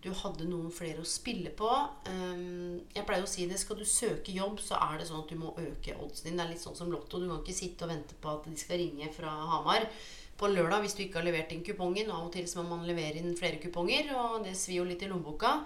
du 0.06 0.12
hadde 0.14 0.46
noen 0.46 0.70
flere 0.74 1.02
å 1.02 1.08
spille 1.08 1.50
på. 1.58 1.70
Um, 2.10 2.82
jeg 2.94 3.06
pleier 3.08 3.26
å 3.26 3.30
si 3.30 3.48
det, 3.50 3.58
skal 3.62 3.80
du 3.80 3.86
søke 3.90 4.36
jobb, 4.36 4.60
så 4.62 4.78
er 4.78 5.00
det 5.00 5.08
sånn 5.10 5.24
at 5.24 5.32
du 5.32 5.40
må 5.40 5.56
øke 5.58 5.96
oddsen 5.98 6.30
din. 6.30 6.38
Det 6.38 6.46
er 6.46 6.52
litt 6.54 6.62
sånn 6.62 6.78
som 6.78 6.92
Lotto. 6.94 7.22
Du 7.22 7.26
kan 7.32 7.42
ikke 7.42 7.58
sitte 7.58 7.88
og 7.88 7.94
vente 7.96 8.18
på 8.22 8.36
at 8.36 8.46
de 8.46 8.54
skal 8.60 8.82
ringe 8.84 9.10
fra 9.16 9.34
Hamar 9.56 9.88
på 10.36 10.50
lørdag 10.52 10.84
hvis 10.84 10.98
du 10.98 11.06
ikke 11.06 11.22
har 11.22 11.28
levert 11.30 11.54
inn 11.56 11.66
kupongen. 11.66 12.12
Av 12.14 12.28
og 12.28 12.32
til 12.36 12.46
så 12.52 12.62
må 12.62 12.76
man 12.76 12.88
levere 12.88 13.22
inn 13.22 13.38
flere 13.40 13.60
kuponger, 13.64 14.14
og 14.20 14.46
det 14.46 14.54
svir 14.60 14.84
jo 14.84 14.88
litt 14.88 15.02
i 15.02 15.10
lommeboka. 15.10 15.58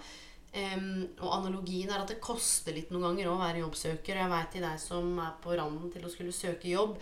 Um, 0.49 1.03
og 1.19 1.33
analogien 1.35 1.91
er 1.91 2.01
at 2.01 2.09
det 2.13 2.21
koster 2.23 2.73
litt 2.73 2.93
noen 2.93 3.09
ganger 3.09 3.29
å 3.29 3.39
være 3.41 3.65
jobbsøker. 3.65 4.23
Jeg 4.23 4.31
veit 4.31 4.53
til 4.55 4.65
deg 4.65 4.79
som 4.81 5.19
er 5.21 5.35
på 5.43 5.57
randen 5.59 5.91
til 5.93 6.07
å 6.07 6.13
skulle 6.13 6.33
søke 6.33 6.71
jobb 6.71 6.95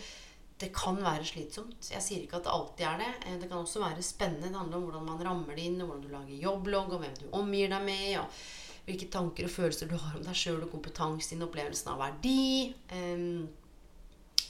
det 0.58 0.72
kan 0.74 0.98
være 0.98 1.26
slitsomt. 1.26 1.90
Jeg 1.92 2.02
sier 2.02 2.24
ikke 2.24 2.40
at 2.40 2.48
det 2.48 2.54
alltid 2.54 2.86
er 2.90 3.02
det. 3.04 3.10
Eh, 3.26 3.36
det 3.42 3.50
kan 3.50 3.60
også 3.60 3.82
være 3.84 4.06
spennende. 4.06 4.50
Det 4.50 4.58
handler 4.58 4.80
om 4.80 4.88
hvordan 4.88 5.06
man 5.06 5.26
rammer 5.28 5.58
det 5.58 5.68
inn, 5.70 5.82
hvordan 5.82 6.02
du 6.02 6.10
lager 6.14 6.42
jobblogg, 6.42 6.96
og 6.96 7.04
hvem 7.04 7.20
du 7.20 7.28
omgir 7.38 7.70
deg 7.74 7.86
med, 7.86 8.08
og 8.24 8.88
hvilke 8.88 9.10
tanker 9.14 9.46
og 9.46 9.54
følelser 9.54 9.92
du 9.92 9.98
har 10.00 10.18
om 10.18 10.26
deg 10.26 10.40
sjøl, 10.40 10.64
og 10.66 10.74
kompetanse, 10.74 11.34
din, 11.34 11.46
opplevelsen 11.46 11.92
av 11.94 12.02
verdi. 12.02 12.66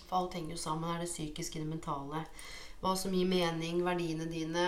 For 0.08 0.20
alt 0.22 0.38
henger 0.38 0.56
jo 0.56 0.62
sammen. 0.62 0.94
Er 0.94 1.04
det 1.04 1.12
psykiske, 1.12 1.60
det 1.60 1.68
mentale? 1.68 2.24
Hva 2.80 2.94
som 2.96 3.16
gir 3.18 3.28
mening, 3.28 3.82
verdiene 3.84 4.30
dine. 4.32 4.68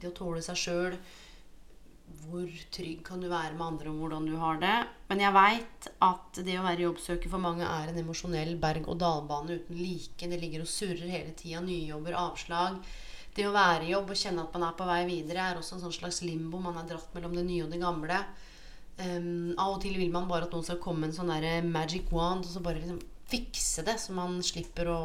Det 0.00 0.12
å 0.12 0.16
tåle 0.16 0.44
seg 0.46 0.62
sjøl 0.62 0.96
hvor 2.24 2.48
trygg 2.74 3.02
kan 3.06 3.22
du 3.22 3.28
være 3.30 3.54
med 3.54 3.66
andre 3.66 3.90
om 3.90 4.00
hvordan 4.02 4.26
du 4.28 4.34
har 4.40 4.58
det. 4.62 4.74
Men 5.10 5.22
jeg 5.24 5.36
veit 5.36 5.88
at 6.06 6.40
det 6.46 6.56
å 6.58 6.64
være 6.66 6.86
jobbsøker 6.86 7.32
for 7.32 7.42
mange 7.42 7.66
er 7.66 7.90
en 7.90 8.00
emosjonell 8.02 8.56
berg-og-dal-bane 8.62 9.60
uten 9.60 9.78
like. 9.78 10.28
Det 10.30 10.40
ligger 10.40 10.64
og 10.64 10.70
surrer 10.70 11.06
hele 11.06 11.34
tida. 11.38 11.62
Nye 11.64 11.90
jobber, 11.92 12.18
avslag. 12.20 12.80
Det 13.34 13.46
å 13.46 13.54
være 13.54 13.86
i 13.86 13.92
jobb 13.94 14.10
og 14.10 14.20
kjenne 14.20 14.44
at 14.44 14.56
man 14.56 14.66
er 14.66 14.76
på 14.78 14.88
vei 14.88 15.00
videre, 15.08 15.46
er 15.46 15.60
også 15.60 15.76
en 15.76 15.84
sånn 15.86 15.98
slags 16.00 16.20
limbo. 16.26 16.60
Man 16.62 16.78
er 16.80 16.88
dratt 16.90 17.14
mellom 17.16 17.36
det 17.38 17.46
nye 17.46 17.66
og 17.66 17.74
det 17.74 17.82
gamle. 17.82 18.20
Um, 19.00 19.54
av 19.56 19.76
og 19.76 19.80
til 19.84 19.96
vil 19.96 20.10
man 20.12 20.28
bare 20.28 20.48
at 20.48 20.52
noen 20.52 20.66
skal 20.66 20.80
komme 20.82 21.06
med 21.06 21.12
en 21.12 21.18
sånn 21.22 21.30
der 21.32 21.64
magic 21.64 22.10
wand 22.12 22.44
og 22.44 22.50
så 22.52 22.60
bare 22.60 22.82
liksom 22.82 22.98
fikse 23.30 23.84
det, 23.86 23.94
så 24.02 24.12
man 24.12 24.40
slipper 24.44 24.90
å 24.92 25.00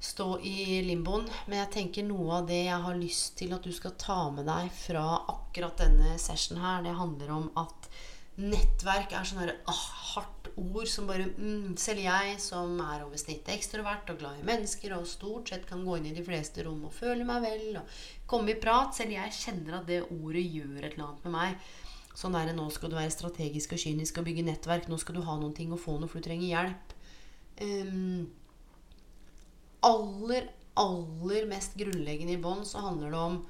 stå 0.00 0.40
i 0.44 0.82
limboen. 0.86 1.26
Men 1.46 1.62
jeg 1.64 1.72
tenker 1.78 2.06
noe 2.06 2.40
av 2.40 2.50
det 2.50 2.64
jeg 2.66 2.82
har 2.86 3.00
lyst 3.00 3.36
til 3.40 3.54
at 3.56 3.64
du 3.64 3.72
skal 3.74 3.96
ta 4.00 4.18
med 4.34 4.48
deg 4.48 4.68
fra 4.74 5.06
akkurat 5.32 5.80
denne 5.80 6.16
session 6.22 6.60
her, 6.62 6.84
det 6.84 6.96
handler 6.98 7.32
om 7.36 7.48
at 7.60 7.90
nettverk 8.36 9.14
er 9.16 9.24
sånn 9.24 9.48
hardt 9.64 10.50
ord 10.60 10.88
som 10.88 11.06
bare 11.08 11.24
mm, 11.30 11.72
Selv 11.80 12.02
jeg 12.04 12.34
som 12.40 12.74
er 12.84 13.06
over 13.06 13.16
snittet 13.20 13.54
ekstrovert 13.54 14.10
og 14.12 14.20
glad 14.20 14.42
i 14.42 14.44
mennesker 14.44 14.92
og 14.96 15.08
stort 15.08 15.52
sett 15.52 15.64
kan 15.68 15.84
gå 15.84 15.96
inn 15.96 16.10
i 16.10 16.14
de 16.16 16.24
fleste 16.24 16.64
rom 16.66 16.84
og 16.84 16.92
føle 16.92 17.24
meg 17.28 17.44
vel 17.44 17.80
og 17.80 17.96
komme 18.28 18.52
i 18.52 18.60
prat, 18.60 18.92
selv 18.96 19.16
jeg 19.16 19.36
kjenner 19.36 19.80
at 19.80 19.88
det 19.88 20.04
ordet 20.10 20.44
gjør 20.44 20.82
et 20.82 20.92
eller 20.92 21.08
annet 21.08 21.26
med 21.28 21.36
meg. 21.36 21.68
Sånn 22.16 22.36
er 22.36 22.48
det 22.48 22.56
nå 22.56 22.64
skal 22.72 22.92
du 22.92 22.96
være 22.96 23.12
strategisk 23.12 23.74
og 23.76 23.80
kynisk 23.82 24.20
og 24.20 24.24
bygge 24.28 24.44
nettverk. 24.46 24.86
Nå 24.88 24.96
skal 25.00 25.18
du 25.18 25.24
ha 25.26 25.34
noen 25.36 25.52
ting 25.56 25.72
å 25.72 25.80
få 25.80 25.98
noe, 26.00 26.08
for 26.08 26.24
du 26.24 26.28
trenger 26.30 26.48
hjelp. 26.48 26.94
Um, 27.60 28.24
aller, 29.84 30.48
aller 30.80 31.48
mest 31.50 31.76
grunnleggende 31.80 32.36
i 32.36 32.42
bånn 32.42 32.64
så 32.68 32.84
handler 32.86 33.12
det 33.12 33.20
om 33.20 33.42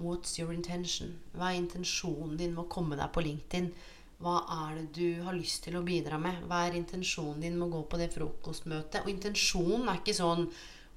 What's 0.00 0.38
your 0.40 0.52
intention? 0.54 1.18
Hva 1.36 1.50
er 1.50 1.60
intensjonen 1.60 2.36
din 2.40 2.54
med 2.54 2.64
å 2.64 2.72
komme 2.72 2.96
deg 2.96 3.10
på 3.12 3.24
LinkedIn? 3.24 3.70
Hva 4.20 4.38
er 4.66 4.76
det 4.78 4.86
du 4.96 5.22
har 5.24 5.36
lyst 5.36 5.64
til 5.64 5.76
å 5.76 5.84
bidra 5.84 6.18
med? 6.20 6.42
Hva 6.48 6.66
er 6.66 6.76
intensjonen 6.76 7.40
din 7.44 7.56
med 7.58 7.68
å 7.68 7.74
gå 7.78 7.82
på 7.88 8.00
det 8.00 8.10
frokostmøtet? 8.14 9.02
Og 9.04 9.12
intensjonen 9.12 9.88
er 9.88 10.00
ikke 10.00 10.16
sånn 10.16 10.46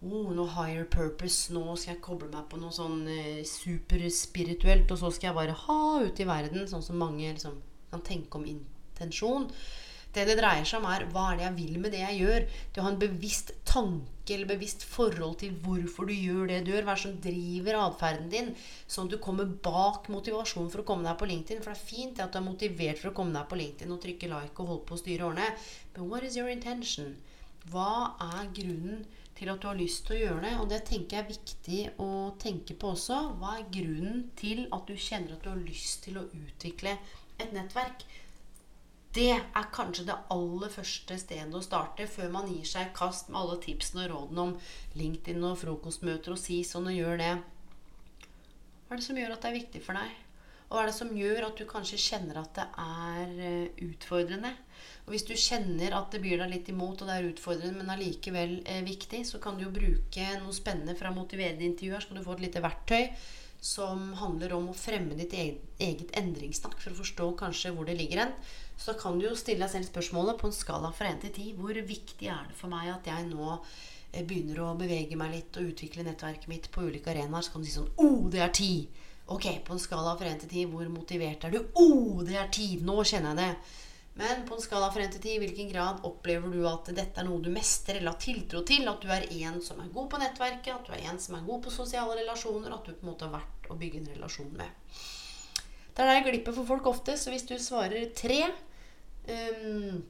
oh, 0.04 0.32
noe 0.36 0.50
higher 0.56 0.88
purpose. 0.88 1.54
Nå 1.56 1.64
skal 1.76 1.96
jeg 1.96 2.04
koble 2.04 2.32
meg 2.32 2.48
på 2.52 2.60
noe 2.60 2.76
sånn 2.76 3.06
eh, 3.12 3.44
superspirituelt, 3.48 4.92
og 4.92 5.00
så 5.00 5.12
skal 5.12 5.30
jeg 5.30 5.40
bare 5.40 5.56
ha 5.66 5.80
ut 6.04 6.20
i 6.20 6.28
verden, 6.28 6.68
sånn 6.68 6.84
som 6.84 7.00
mange 7.00 7.30
liksom, 7.30 7.60
kan 7.92 8.04
tenke 8.04 8.40
om 8.40 8.48
intensjon. 8.48 9.48
Det 10.14 10.28
det 10.30 10.36
dreier 10.38 10.66
seg 10.68 10.78
om, 10.78 10.90
er 10.94 11.08
hva 11.10 11.32
er 11.32 11.40
det 11.40 11.46
jeg 11.48 11.56
vil 11.58 11.78
med 11.82 11.94
det 11.96 12.04
jeg 12.04 12.20
gjør? 12.20 12.44
Det 12.70 12.82
å 12.82 12.84
ha 12.86 12.92
en 12.94 13.00
bevisst 13.02 13.50
tanke 13.66 14.36
eller 14.36 14.52
bevisst 14.52 14.86
forhold 14.86 15.40
til 15.42 15.56
hvorfor 15.64 16.06
du 16.08 16.14
gjør 16.14 16.52
det 16.52 16.60
du 16.68 16.70
gjør. 16.70 16.86
Hva 16.86 16.94
er 16.94 17.00
det 17.00 17.06
som 17.06 17.16
driver 17.24 17.80
atferden 17.80 18.30
din, 18.30 18.52
sånn 18.86 19.10
at 19.10 19.16
du 19.16 19.24
kommer 19.26 19.50
bak 19.66 20.12
motivasjonen 20.14 20.70
for 20.70 20.84
å 20.84 20.88
komme 20.92 21.10
deg 21.10 21.18
på 21.18 21.30
LinkedIn. 21.32 21.64
For 21.66 21.74
det 21.74 21.80
er 21.80 21.90
fint 21.90 22.22
at 22.22 22.30
du 22.36 22.40
er 22.40 22.46
motivert 22.46 23.02
for 23.02 23.10
å 23.10 23.18
komme 23.18 23.34
deg 23.34 23.50
på 23.50 23.60
LinkedIn 23.64 23.96
og 23.96 24.02
trykke 24.06 24.32
like 24.36 24.62
og 24.62 24.72
holde 24.76 24.88
på 24.92 24.98
å 25.00 25.02
styre 25.02 25.28
årene. 25.32 25.50
But 25.96 26.06
what 26.06 26.30
is 26.30 26.38
your 26.38 26.54
intention? 26.54 27.16
Hva 27.74 28.14
er 28.22 28.54
grunnen 28.54 29.06
til 29.34 29.50
at 29.50 29.62
du 29.64 29.70
har 29.72 29.82
lyst 29.82 30.06
til 30.06 30.20
å 30.20 30.24
gjøre 30.28 30.46
det? 30.46 30.56
Og 30.62 30.70
det 30.70 30.84
tenker 30.88 31.18
jeg 31.18 31.26
er 31.26 31.34
viktig 31.34 31.82
å 32.06 32.12
tenke 32.42 32.78
på 32.78 32.94
også. 32.94 33.20
Hva 33.42 33.58
er 33.58 33.70
grunnen 33.74 34.28
til 34.38 34.68
at 34.70 34.86
du 34.86 34.94
kjenner 34.94 35.34
at 35.36 35.46
du 35.46 35.50
har 35.56 35.64
lyst 35.66 36.04
til 36.06 36.22
å 36.22 36.30
utvikle 36.30 37.00
et 37.42 37.50
nettverk? 37.56 38.06
Det 39.14 39.30
er 39.30 39.66
kanskje 39.70 40.08
det 40.08 40.16
aller 40.34 40.72
første 40.74 41.16
stedet 41.22 41.54
å 41.54 41.62
starte 41.62 42.08
før 42.10 42.32
man 42.34 42.48
gir 42.50 42.66
seg 42.66 42.88
i 42.88 42.94
kast 42.98 43.28
med 43.30 43.44
alle 43.44 43.60
tipsene 43.62 44.08
og 44.08 44.14
rådene 44.14 44.46
om 44.48 44.54
LinkedIn 44.98 45.46
og 45.46 45.60
frokostmøter 45.62 46.34
og 46.34 46.42
si 46.42 46.64
sånn 46.66 46.90
og 46.90 46.98
gjør 46.98 47.22
det. 47.22 47.34
Hva 48.88 48.96
er 48.96 49.02
det 49.02 49.06
som 49.06 49.20
gjør 49.22 49.36
at 49.36 49.46
det 49.46 49.52
er 49.52 49.60
viktig 49.60 49.84
for 49.86 50.02
deg? 50.02 50.16
Og 50.64 50.74
hva 50.74 50.82
er 50.82 50.90
det 50.90 50.98
som 50.98 51.14
gjør 51.14 51.46
at 51.46 51.62
du 51.62 51.68
kanskje 51.70 52.02
kjenner 52.02 52.40
at 52.42 52.58
det 52.58 52.66
er 52.82 53.38
eh, 53.46 53.86
utfordrende? 53.86 54.56
Og 55.06 55.14
hvis 55.14 55.28
du 55.30 55.36
kjenner 55.38 55.94
at 55.94 56.10
det 56.10 56.24
byr 56.24 56.42
deg 56.42 56.50
litt 56.56 56.74
imot, 56.74 57.04
og 57.04 57.12
det 57.12 57.20
er 57.20 57.30
utfordrende, 57.30 57.84
men 57.84 57.94
allikevel 57.94 58.56
eh, 58.66 58.82
viktig, 58.88 59.22
så 59.30 59.38
kan 59.44 59.60
du 59.60 59.68
jo 59.68 59.76
bruke 59.76 60.28
noe 60.42 60.58
spennende 60.58 60.98
fra 60.98 61.14
motiverende 61.14 61.68
intervjuer. 61.70 62.02
Skal 62.02 62.18
du 62.18 62.26
få 62.26 62.40
et 62.40 62.46
lite 62.48 62.66
verktøy 62.66 63.12
som 63.64 64.10
handler 64.20 64.58
om 64.58 64.72
å 64.72 64.76
fremme 64.76 65.16
ditt 65.16 65.38
eget, 65.38 65.62
eget 65.80 66.10
endringssnakk 66.20 66.82
for 66.82 66.92
å 66.92 67.00
forstå 67.04 67.30
kanskje 67.40 67.72
hvor 67.78 67.88
det 67.88 68.00
ligger 68.02 68.26
hen. 68.26 68.34
Så 68.78 68.96
kan 69.00 69.20
du 69.20 69.28
jo 69.28 69.36
stille 69.38 69.64
deg 69.66 69.72
selv 69.72 69.90
spørsmålet 69.90 70.40
på 70.40 70.50
en 70.50 70.56
skala 70.56 70.92
fra 70.96 71.12
1 71.12 71.24
til 71.26 71.34
10. 71.34 71.54
Hvor 71.60 71.80
viktig 71.94 72.30
er 72.32 72.50
det 72.50 72.58
for 72.58 72.74
meg 72.74 72.90
at 72.92 73.08
jeg 73.08 73.30
nå 73.30 73.48
eh, 73.54 74.24
begynner 74.24 74.64
å 74.66 74.74
bevege 74.80 75.20
meg 75.20 75.38
litt 75.38 75.62
og 75.62 75.72
utvikle 75.74 76.06
nettverket 76.08 76.50
mitt 76.52 76.70
på 76.74 76.88
ulike 76.88 77.14
arenaer? 77.14 77.46
Så 77.46 77.54
kan 77.54 77.64
du 77.64 77.70
si 77.70 77.78
sånn 77.78 77.94
oh, 78.02 78.28
det 78.34 78.44
er 78.44 78.52
10! 78.52 79.10
Ok, 79.34 79.48
på 79.64 79.74
en 79.74 79.80
skala 79.80 80.18
fra 80.20 80.28
1 80.28 80.44
til 80.44 80.52
10, 80.66 80.74
hvor 80.74 80.90
motivert 80.92 81.46
er 81.48 81.54
du? 81.56 81.62
Oh, 81.80 82.20
det 82.28 82.36
er 82.36 82.50
10! 82.50 82.84
Nå 82.84 82.98
kjenner 83.08 83.32
jeg 83.32 83.44
det. 83.44 83.80
Men 84.20 84.44
på 84.46 84.58
en 84.58 84.62
skala 84.62 84.92
fra 84.94 85.02
1 85.02 85.16
til 85.16 85.24
10, 85.24 85.32
i 85.36 85.42
hvilken 85.42 85.70
grad 85.72 86.04
opplever 86.06 86.52
du 86.54 86.68
at 86.70 86.92
dette 86.94 87.22
er 87.22 87.26
noe 87.26 87.42
du 87.42 87.50
mestrer 87.54 87.98
eller 87.98 88.14
har 88.14 88.22
tiltro 88.22 88.62
til? 88.68 88.86
At 88.92 89.02
du 89.02 89.10
er 89.10 89.26
en 89.40 89.58
som 89.64 89.80
er 89.82 89.90
god 89.96 90.12
på 90.12 90.20
nettverket, 90.22 90.76
at 90.76 90.86
du 90.86 90.94
er 90.94 91.08
en 91.10 91.22
som 91.24 91.40
er 91.40 91.48
god 91.48 91.64
på 91.66 91.74
sosiale 91.74 92.20
relasjoner, 92.20 92.76
at 92.76 92.86
du 92.86 92.94
på 92.94 93.08
en 93.08 93.14
måte 93.14 93.26
har 93.30 93.38
vært 93.40 93.72
å 93.74 93.80
bygge 93.80 94.04
en 94.04 94.12
relasjon 94.18 94.52
med. 94.60 95.00
Det 95.94 96.02
er 96.02 96.10
der 96.10 96.20
jeg 96.20 96.26
glipper 96.30 96.56
for 96.58 96.66
folk 96.66 96.90
ofte, 96.90 97.16
så 97.18 97.30
hvis 97.30 97.46
du 97.46 97.54
svarer 97.62 98.10
3 98.18 98.40
um, 99.30 100.02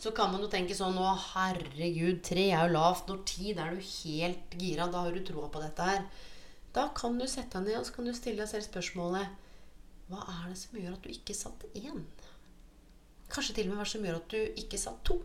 så 0.00 0.10
kan 0.16 0.32
man 0.32 0.40
jo 0.40 0.48
tenke 0.48 0.72
sånn 0.76 0.96
Å, 0.96 1.10
herregud, 1.34 2.22
tre 2.24 2.46
er 2.48 2.62
jo 2.64 2.72
lavt. 2.72 3.10
Når 3.10 3.18
ti, 3.28 3.50
da 3.56 3.66
er 3.66 3.76
du 3.76 3.82
helt 3.84 4.54
gira. 4.56 4.86
Da 4.88 5.04
har 5.04 5.12
du 5.12 5.20
troa 5.28 5.50
på 5.52 5.60
dette 5.60 5.88
her. 5.90 6.06
Da 6.72 6.86
kan 6.96 7.18
du 7.20 7.26
sette 7.28 7.58
deg 7.58 7.68
ned 7.68 7.80
og 7.80 7.84
så 7.88 7.96
kan 7.96 8.08
du 8.08 8.14
stille 8.16 8.40
deg 8.40 8.48
selv 8.48 8.64
spørsmålet 8.68 9.34
Hva 10.08 10.22
er 10.22 10.46
det 10.48 10.56
som 10.60 10.78
gjør 10.78 10.94
at 10.94 11.04
du 11.04 11.10
ikke 11.12 11.36
satt 11.36 11.66
én? 11.74 12.06
Kanskje 13.30 13.58
til 13.58 13.68
og 13.68 13.74
med 13.74 13.82
hva 13.82 13.88
som 13.92 14.06
gjør 14.06 14.22
at 14.22 14.32
du 14.32 14.62
ikke 14.62 14.80
satt 14.80 15.04
to. 15.06 15.18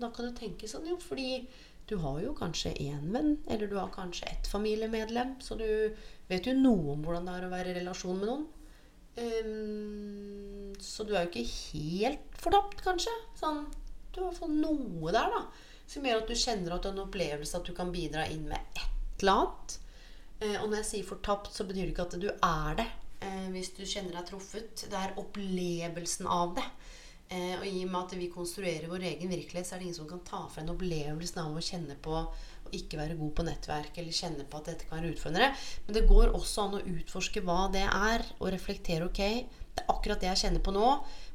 Da 0.00 0.08
kan 0.14 0.30
du 0.30 0.38
tenke 0.38 0.70
sånn, 0.70 0.88
jo, 0.88 0.96
fordi 1.02 1.44
du 1.90 1.98
har 2.00 2.22
jo 2.22 2.32
kanskje 2.38 2.72
én 2.86 3.12
venn, 3.12 3.36
eller 3.52 3.68
du 3.68 3.76
har 3.76 3.92
kanskje 3.92 4.30
ett 4.30 4.48
familiemedlem, 4.48 5.36
så 5.44 5.58
du 5.60 5.68
vet 6.30 6.48
jo 6.48 6.56
noe 6.56 6.96
om 6.96 7.04
hvordan 7.04 7.28
det 7.28 7.36
er 7.36 7.46
å 7.46 7.52
være 7.52 7.74
i 7.74 7.76
relasjon 7.82 8.18
med 8.18 8.30
noen. 8.30 8.48
Um, 9.16 10.72
så 10.80 11.04
du 11.04 11.12
er 11.12 11.26
jo 11.26 11.32
ikke 11.32 11.44
helt 11.50 12.40
fortapt, 12.40 12.80
kanskje. 12.84 13.12
Sånn, 13.38 13.66
du 14.12 14.22
har 14.22 14.24
i 14.24 14.30
hvert 14.30 14.40
fall 14.40 14.56
noe 14.56 15.12
der, 15.12 15.36
da. 15.36 15.42
Som 15.92 16.08
gjør 16.08 16.22
at 16.22 16.30
du 16.30 16.38
kjenner 16.38 16.74
at 16.74 16.84
du 16.84 16.88
har 16.90 16.96
en 16.96 17.04
opplevelse 17.04 17.58
at 17.58 17.68
du 17.68 17.74
kan 17.76 17.92
bidra 17.92 18.24
inn 18.32 18.46
med 18.48 18.58
et 18.78 19.22
eller 19.22 19.44
annet. 19.44 19.78
Uh, 20.42 20.56
og 20.62 20.66
når 20.70 20.80
jeg 20.80 20.90
sier 20.92 21.12
fortapt, 21.12 21.52
så 21.54 21.68
betyr 21.68 21.84
det 21.84 21.94
ikke 21.94 22.08
at 22.08 22.18
du 22.22 22.30
er 22.32 22.80
det. 22.80 22.88
Uh, 23.22 23.48
hvis 23.54 23.74
du 23.76 23.84
kjenner 23.84 24.16
deg 24.16 24.30
truffet. 24.32 24.86
Det 24.88 24.98
er 24.98 25.16
opplevelsen 25.20 26.30
av 26.30 26.56
det. 26.58 26.66
Eh, 27.32 27.54
og 27.56 27.64
i 27.64 27.84
og 27.86 27.92
med 27.92 28.00
at 28.02 28.14
vi 28.18 28.28
konstruerer 28.32 28.90
vår 28.90 29.06
egen 29.08 29.30
virkelighet, 29.32 29.64
så 29.64 29.76
er 29.76 29.80
det 29.80 29.86
ingen 29.88 30.00
som 30.02 30.08
kan 30.10 30.24
ta 30.26 30.42
fra 30.52 30.62
en 30.62 30.72
opplevelsen 30.74 31.40
av 31.40 31.54
å 31.56 31.64
kjenne 31.64 31.96
på 32.04 32.18
ikke 32.76 32.98
være 33.00 33.18
god 33.18 33.32
på 33.36 33.44
nettverk, 33.46 33.96
eller 34.00 34.16
kjenne 34.16 34.46
på 34.48 34.60
at 34.60 34.70
dette 34.70 34.88
kan 34.88 35.00
være 35.00 35.12
utfordrende. 35.14 35.50
Men 35.86 35.96
det 35.96 36.06
går 36.08 36.32
også 36.36 36.66
an 36.66 36.78
å 36.78 36.84
utforske 36.94 37.42
hva 37.46 37.66
det 37.74 37.84
er, 37.86 38.24
og 38.38 38.52
reflektere 38.54 39.08
ok, 39.08 39.22
det 39.72 39.84
er 39.84 39.92
akkurat 39.92 40.20
det 40.20 40.28
jeg 40.30 40.42
kjenner 40.44 40.64
på 40.64 40.74
nå. 40.74 40.88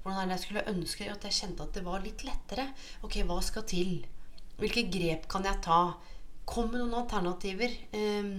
Hvordan 0.04 0.22
er 0.22 0.30
det 0.30 0.38
jeg 0.38 0.46
skulle 0.46 0.68
ønske 0.72 1.10
at 1.12 1.26
jeg 1.28 1.38
kjente 1.40 1.66
at 1.66 1.78
det 1.78 1.86
var 1.86 2.04
litt 2.06 2.24
lettere? 2.28 2.70
Ok, 3.06 3.20
hva 3.28 3.40
skal 3.46 3.66
til? 3.70 3.94
Hvilke 4.58 4.86
grep 4.94 5.28
kan 5.32 5.46
jeg 5.46 5.62
ta? 5.66 5.82
Kom 6.48 6.70
med 6.72 6.80
noen 6.82 6.96
alternativer 7.02 7.74
eh, 7.98 8.30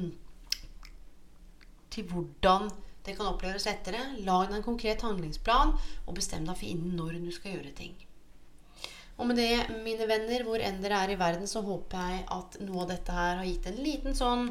til 1.93 2.07
hvordan 2.09 2.71
det 3.07 3.17
kan 3.17 3.31
oppleves 3.31 3.67
lettere. 3.69 4.01
Lag 4.27 4.53
en 4.53 4.65
konkret 4.65 5.05
handlingsplan, 5.05 5.75
og 6.07 6.19
bestem 6.19 6.47
deg 6.49 6.59
for 6.59 6.71
innen 6.71 6.97
når 6.99 7.19
du 7.23 7.33
skal 7.35 7.57
gjøre 7.57 7.75
ting. 7.77 7.97
Og 9.19 9.27
med 9.27 9.41
det, 9.41 9.51
mine 9.83 10.07
venner, 10.07 10.45
hvor 10.47 10.63
enn 10.63 10.79
dere 10.83 11.03
er 11.05 11.15
i 11.15 11.19
verden, 11.19 11.49
så 11.51 11.63
håper 11.67 12.11
jeg 12.13 12.27
at 12.39 12.59
noe 12.63 12.85
av 12.85 12.93
dette 12.93 13.15
her 13.15 13.41
har 13.41 13.49
gitt 13.49 13.67
en 13.67 13.81
liten 13.83 14.15
sånn 14.15 14.45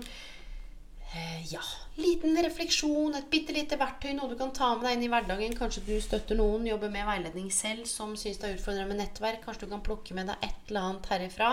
eh, 1.13 1.43
ja, 1.53 1.63
liten 1.97 2.35
refleksjon, 2.43 3.15
et 3.15 3.29
bitte 3.31 3.55
lite 3.55 3.79
verktøy, 3.79 4.11
noe 4.17 4.29
du 4.31 4.37
kan 4.39 4.51
ta 4.55 4.73
med 4.75 4.85
deg 4.87 4.97
inn 4.97 5.05
i 5.07 5.11
hverdagen. 5.11 5.55
Kanskje 5.57 5.85
du 5.87 5.95
støtter 6.03 6.39
noen, 6.39 6.67
jobber 6.67 6.91
med 6.93 7.07
veiledning 7.07 7.51
selv, 7.53 7.87
som 7.89 8.15
syns 8.19 8.41
det 8.41 8.49
er 8.49 8.57
utfordrende 8.57 8.91
med 8.91 9.01
nettverk. 9.05 9.43
Kanskje 9.45 9.65
du 9.65 9.75
kan 9.75 9.85
plukke 9.85 10.17
med 10.17 10.31
deg 10.31 10.49
et 10.49 10.71
eller 10.71 10.89
annet 10.89 11.11
herifra. 11.13 11.51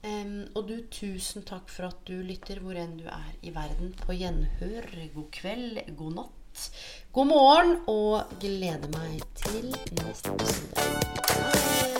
Um, 0.00 0.46
og 0.56 0.64
du, 0.70 0.78
tusen 0.88 1.44
takk 1.44 1.68
for 1.68 1.90
at 1.90 1.98
du 2.08 2.22
lytter 2.24 2.62
hvor 2.64 2.78
enn 2.78 2.96
du 3.02 3.04
er 3.10 3.32
i 3.44 3.52
verden. 3.52 3.92
På 4.00 4.16
gjenhør. 4.16 4.88
God 5.16 5.28
kveld, 5.36 5.82
god 5.98 6.20
natt, 6.22 6.68
god 7.12 7.32
morgen, 7.34 7.76
og 7.90 8.32
gleder 8.40 8.88
meg 8.96 9.26
til 9.44 9.74
neste 10.00 10.36
episode. 10.38 11.99